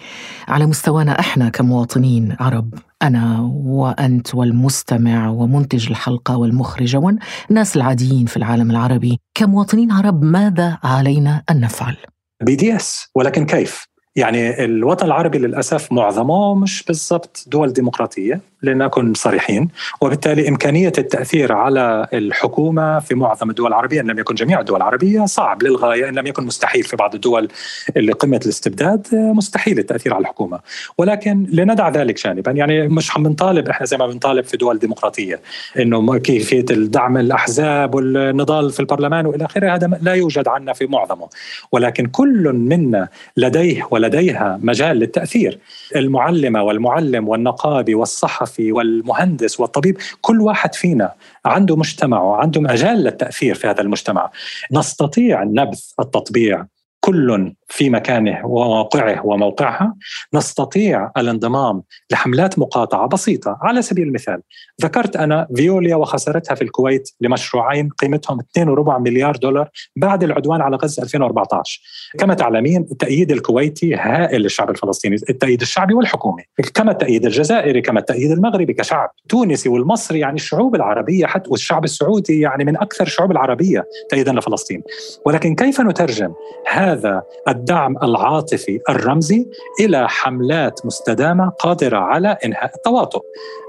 على 0.48 0.66
مستوانا 0.66 1.20
إحنا 1.20 1.48
كمواطنين 1.48 2.36
عرب 2.40 2.74
أنا 3.02 3.40
وأنت 3.64 4.34
والمستمع 4.34 5.30
ومنتج 5.30 5.88
الحلقة 5.90 6.36
والمخرجة 6.36 6.96
والناس 6.98 7.76
العاديين 7.76 8.26
في 8.26 8.36
العالم 8.36 8.70
العربي 8.70 9.18
كمواطنين 9.34 9.92
عرب 9.92 10.22
ماذا 10.22 10.78
علينا 10.82 11.42
أن 11.50 11.60
نفعل؟ 11.60 11.96
بي 12.42 12.56
دي 12.56 12.76
إس 12.76 13.08
ولكن 13.14 13.46
كيف؟ 13.46 13.87
يعني 14.18 14.64
الوطن 14.64 15.06
العربي 15.06 15.38
للأسف 15.38 15.92
معظمه 15.92 16.54
مش 16.54 16.82
بالضبط 16.82 17.44
دول 17.46 17.72
ديمقراطية 17.72 18.40
لنكن 18.62 19.14
صريحين. 19.14 19.68
وبالتالي 20.00 20.48
إمكانية 20.48 20.92
التأثير 20.98 21.52
على 21.52 22.06
الحكومة 22.12 22.98
في 22.98 23.14
معظم 23.14 23.50
الدول 23.50 23.68
العربية 23.68 24.00
إن 24.00 24.10
لم 24.10 24.18
يكن 24.18 24.34
جميع 24.34 24.60
الدول 24.60 24.76
العربية 24.76 25.24
صعب 25.24 25.62
للغاية. 25.62 26.08
إن 26.08 26.14
لم 26.14 26.26
يكن 26.26 26.44
مستحيل 26.44 26.82
في 26.82 26.96
بعض 26.96 27.14
الدول 27.14 27.48
اللي 27.96 28.12
قمة 28.12 28.40
الاستبداد 28.44 29.06
مستحيل 29.12 29.78
التأثير 29.78 30.14
على 30.14 30.22
الحكومة. 30.22 30.60
ولكن 30.98 31.46
لندع 31.52 31.88
ذلك 31.88 32.24
جانبا. 32.24 32.50
يعني 32.50 32.88
مش 32.88 33.16
عم 33.16 33.22
بنطالب 33.22 33.68
إحنا 33.68 33.86
زي 33.86 33.96
ما 33.96 34.06
بنطالب 34.06 34.44
في 34.44 34.56
دول 34.56 34.78
ديمقراطية. 34.78 35.40
إنه 35.78 36.18
كيفية 36.18 36.64
الدعم 36.70 37.16
الأحزاب 37.16 37.94
والنضال 37.94 38.70
في 38.70 38.80
البرلمان 38.80 39.26
وإلى 39.26 39.44
آخره 39.44 39.74
هذا 39.74 39.98
لا 40.02 40.12
يوجد 40.12 40.48
عنا 40.48 40.72
في 40.72 40.86
معظمه. 40.86 41.28
ولكن 41.72 42.06
كل 42.06 42.52
منا 42.52 43.08
لديه 43.36 43.88
ولديها 44.08 44.58
مجال 44.62 44.96
للتأثير. 44.96 45.58
المعلمة 45.96 46.62
والمعلم 46.62 47.28
والنقابي 47.28 47.94
والصحفي 47.94 48.28
الصحفي 48.38 48.72
والمهندس 48.72 49.60
والطبيب 49.60 49.96
كل 50.20 50.40
واحد 50.40 50.74
فينا 50.74 51.12
عنده 51.44 51.76
مجتمع 51.76 52.22
وعنده 52.22 52.60
مجال 52.60 52.98
للتأثير 52.98 53.54
في 53.54 53.66
هذا 53.66 53.80
المجتمع. 53.80 54.30
نستطيع 54.72 55.44
نبذ 55.44 55.80
التطبيع 56.00 56.66
كل 57.00 57.54
في 57.68 57.90
مكانه 57.90 58.46
وموقعه 58.46 59.26
وموقعها 59.26 59.94
نستطيع 60.34 61.10
الانضمام 61.16 61.82
لحملات 62.10 62.58
مقاطعة 62.58 63.08
بسيطة. 63.08 63.58
على 63.62 63.82
سبيل 63.82 64.08
المثال 64.08 64.42
ذكرت 64.82 65.16
أنا 65.16 65.46
فيوليا 65.56 65.96
وخسارتها 65.96 66.54
في 66.54 66.62
الكويت 66.62 67.10
لمشروعين 67.20 67.88
قيمتهم 67.88 68.40
2.4 68.40 68.98
مليار 68.98 69.36
دولار 69.36 69.68
بعد 69.96 70.22
العدوان 70.22 70.60
على 70.60 70.76
غزة 70.76 71.02
2014 71.02 71.80
كما 72.18 72.34
تعلمين 72.34 72.86
التأييد 72.92 73.32
الكويتي 73.32 73.94
هائل 73.94 74.40
للشعب 74.40 74.70
الفلسطيني 74.70 75.16
التأييد 75.30 75.60
الشعبي 75.60 75.94
والحكومي. 75.94 76.42
كما 76.74 76.92
التأييد 76.92 77.24
الجزائري 77.24 77.80
كما 77.80 78.00
التأييد 78.00 78.30
المغربي 78.30 78.72
كشعب 78.72 79.10
تونسي 79.28 79.68
والمصري 79.68 80.18
يعني 80.18 80.36
الشعوب 80.36 80.74
العربية 80.74 81.26
حتى 81.26 81.50
والشعب 81.50 81.84
السعودي 81.84 82.40
يعني 82.40 82.64
من 82.64 82.76
أكثر 82.76 83.06
الشعوب 83.06 83.30
العربية 83.30 83.84
تأييدا 84.10 84.32
لفلسطين. 84.32 84.82
ولكن 85.26 85.54
كيف 85.54 85.80
نترجم 85.80 86.32
هذا 86.66 87.22
الدعم 87.58 87.96
العاطفي 88.02 88.80
الرمزي 88.88 89.46
إلى 89.80 90.08
حملات 90.08 90.86
مستدامة 90.86 91.48
قادرة 91.48 91.98
على 91.98 92.38
إنهاء 92.44 92.70
التواطؤ. 92.76 93.22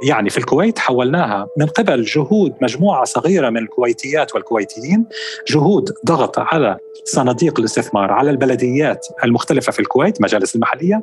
يعني 0.04 0.30
في 0.30 0.38
الكويت 0.38 0.80
حولناها 0.80 1.47
من 1.58 1.65
قبل 1.65 2.04
جهود 2.04 2.54
مجموعة 2.62 3.04
صغيرة 3.04 3.49
من 3.49 3.58
الكويتيات 3.58 4.36
والكويتيين 4.36 5.06
جهود 5.47 5.89
ضغط 6.06 6.39
على 6.39 6.78
صناديق 7.06 7.60
الاستثمار 7.60 8.12
على 8.12 8.30
البلديات 8.30 9.08
المختلفة 9.23 9.71
في 9.71 9.80
الكويت 9.80 10.21
مجالس 10.21 10.56
المحلية 10.56 11.02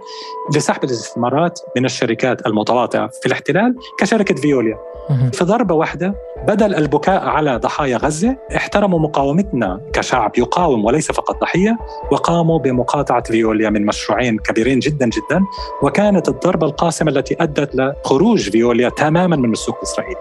لسحب 0.57 0.85
الاستثمارات 0.85 1.61
من 1.77 1.85
الشركات 1.85 2.47
المتواطئة 2.47 3.07
في 3.07 3.27
الاحتلال 3.27 3.75
كشركة 3.99 4.35
فيوليا 4.35 4.79
في 5.33 5.45
ضربة 5.45 5.75
واحدة 5.75 6.15
بدل 6.49 6.75
البكاء 6.75 7.27
على 7.27 7.57
ضحايا 7.57 7.97
غزة 7.97 8.37
احترموا 8.57 8.99
مقاومتنا 8.99 9.81
كشعب 9.93 10.33
يقاوم 10.39 10.85
وليس 10.85 11.13
فقط 11.13 11.41
ضحية 11.41 11.79
وقاموا 12.11 12.59
بمقاطعة 12.59 13.23
فيوليا 13.23 13.71
من 13.71 13.87
مشروعين 13.87 14.39
كبيرين 14.39 14.79
جدا 14.79 15.07
جدا 15.07 15.45
وكانت 15.83 16.29
الضربة 16.29 16.67
القاسمة 16.67 17.11
التي 17.11 17.37
أدت 17.41 17.77
لخروج 17.77 18.51
فيوليا 18.51 18.89
تماما 18.89 19.37
من 19.37 19.53
السوق 19.53 19.77
الإسرائيلي. 19.77 20.21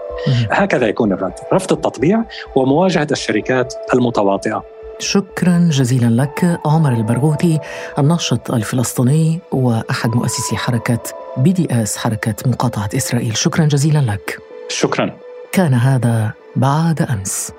هكذا 0.50 0.86
يكون 0.86 1.12
الرد. 1.12 1.32
رفض 1.52 1.72
التطبيع 1.72 2.24
ومواجهة 2.56 3.08
الشركات 3.12 3.74
المتواطئة. 3.94 4.64
شكرا 4.98 5.68
جزيلا 5.72 6.22
لك 6.22 6.60
عمر 6.64 6.92
البرغوثي 6.92 7.58
الناشط 7.98 8.50
الفلسطيني 8.50 9.40
وأحد 9.52 10.16
مؤسسي 10.16 10.56
حركة 10.56 10.98
بي 11.36 11.52
دي 11.52 11.68
إس 11.70 11.96
حركة 11.96 12.34
مقاطعة 12.46 12.88
إسرائيل. 12.96 13.36
شكرا 13.36 13.64
جزيلا 13.64 13.98
لك. 13.98 14.45
شكرا. 14.68 15.16
كان 15.52 15.74
هذا 15.74 16.32
بعد 16.56 17.02
أمس. 17.02 17.52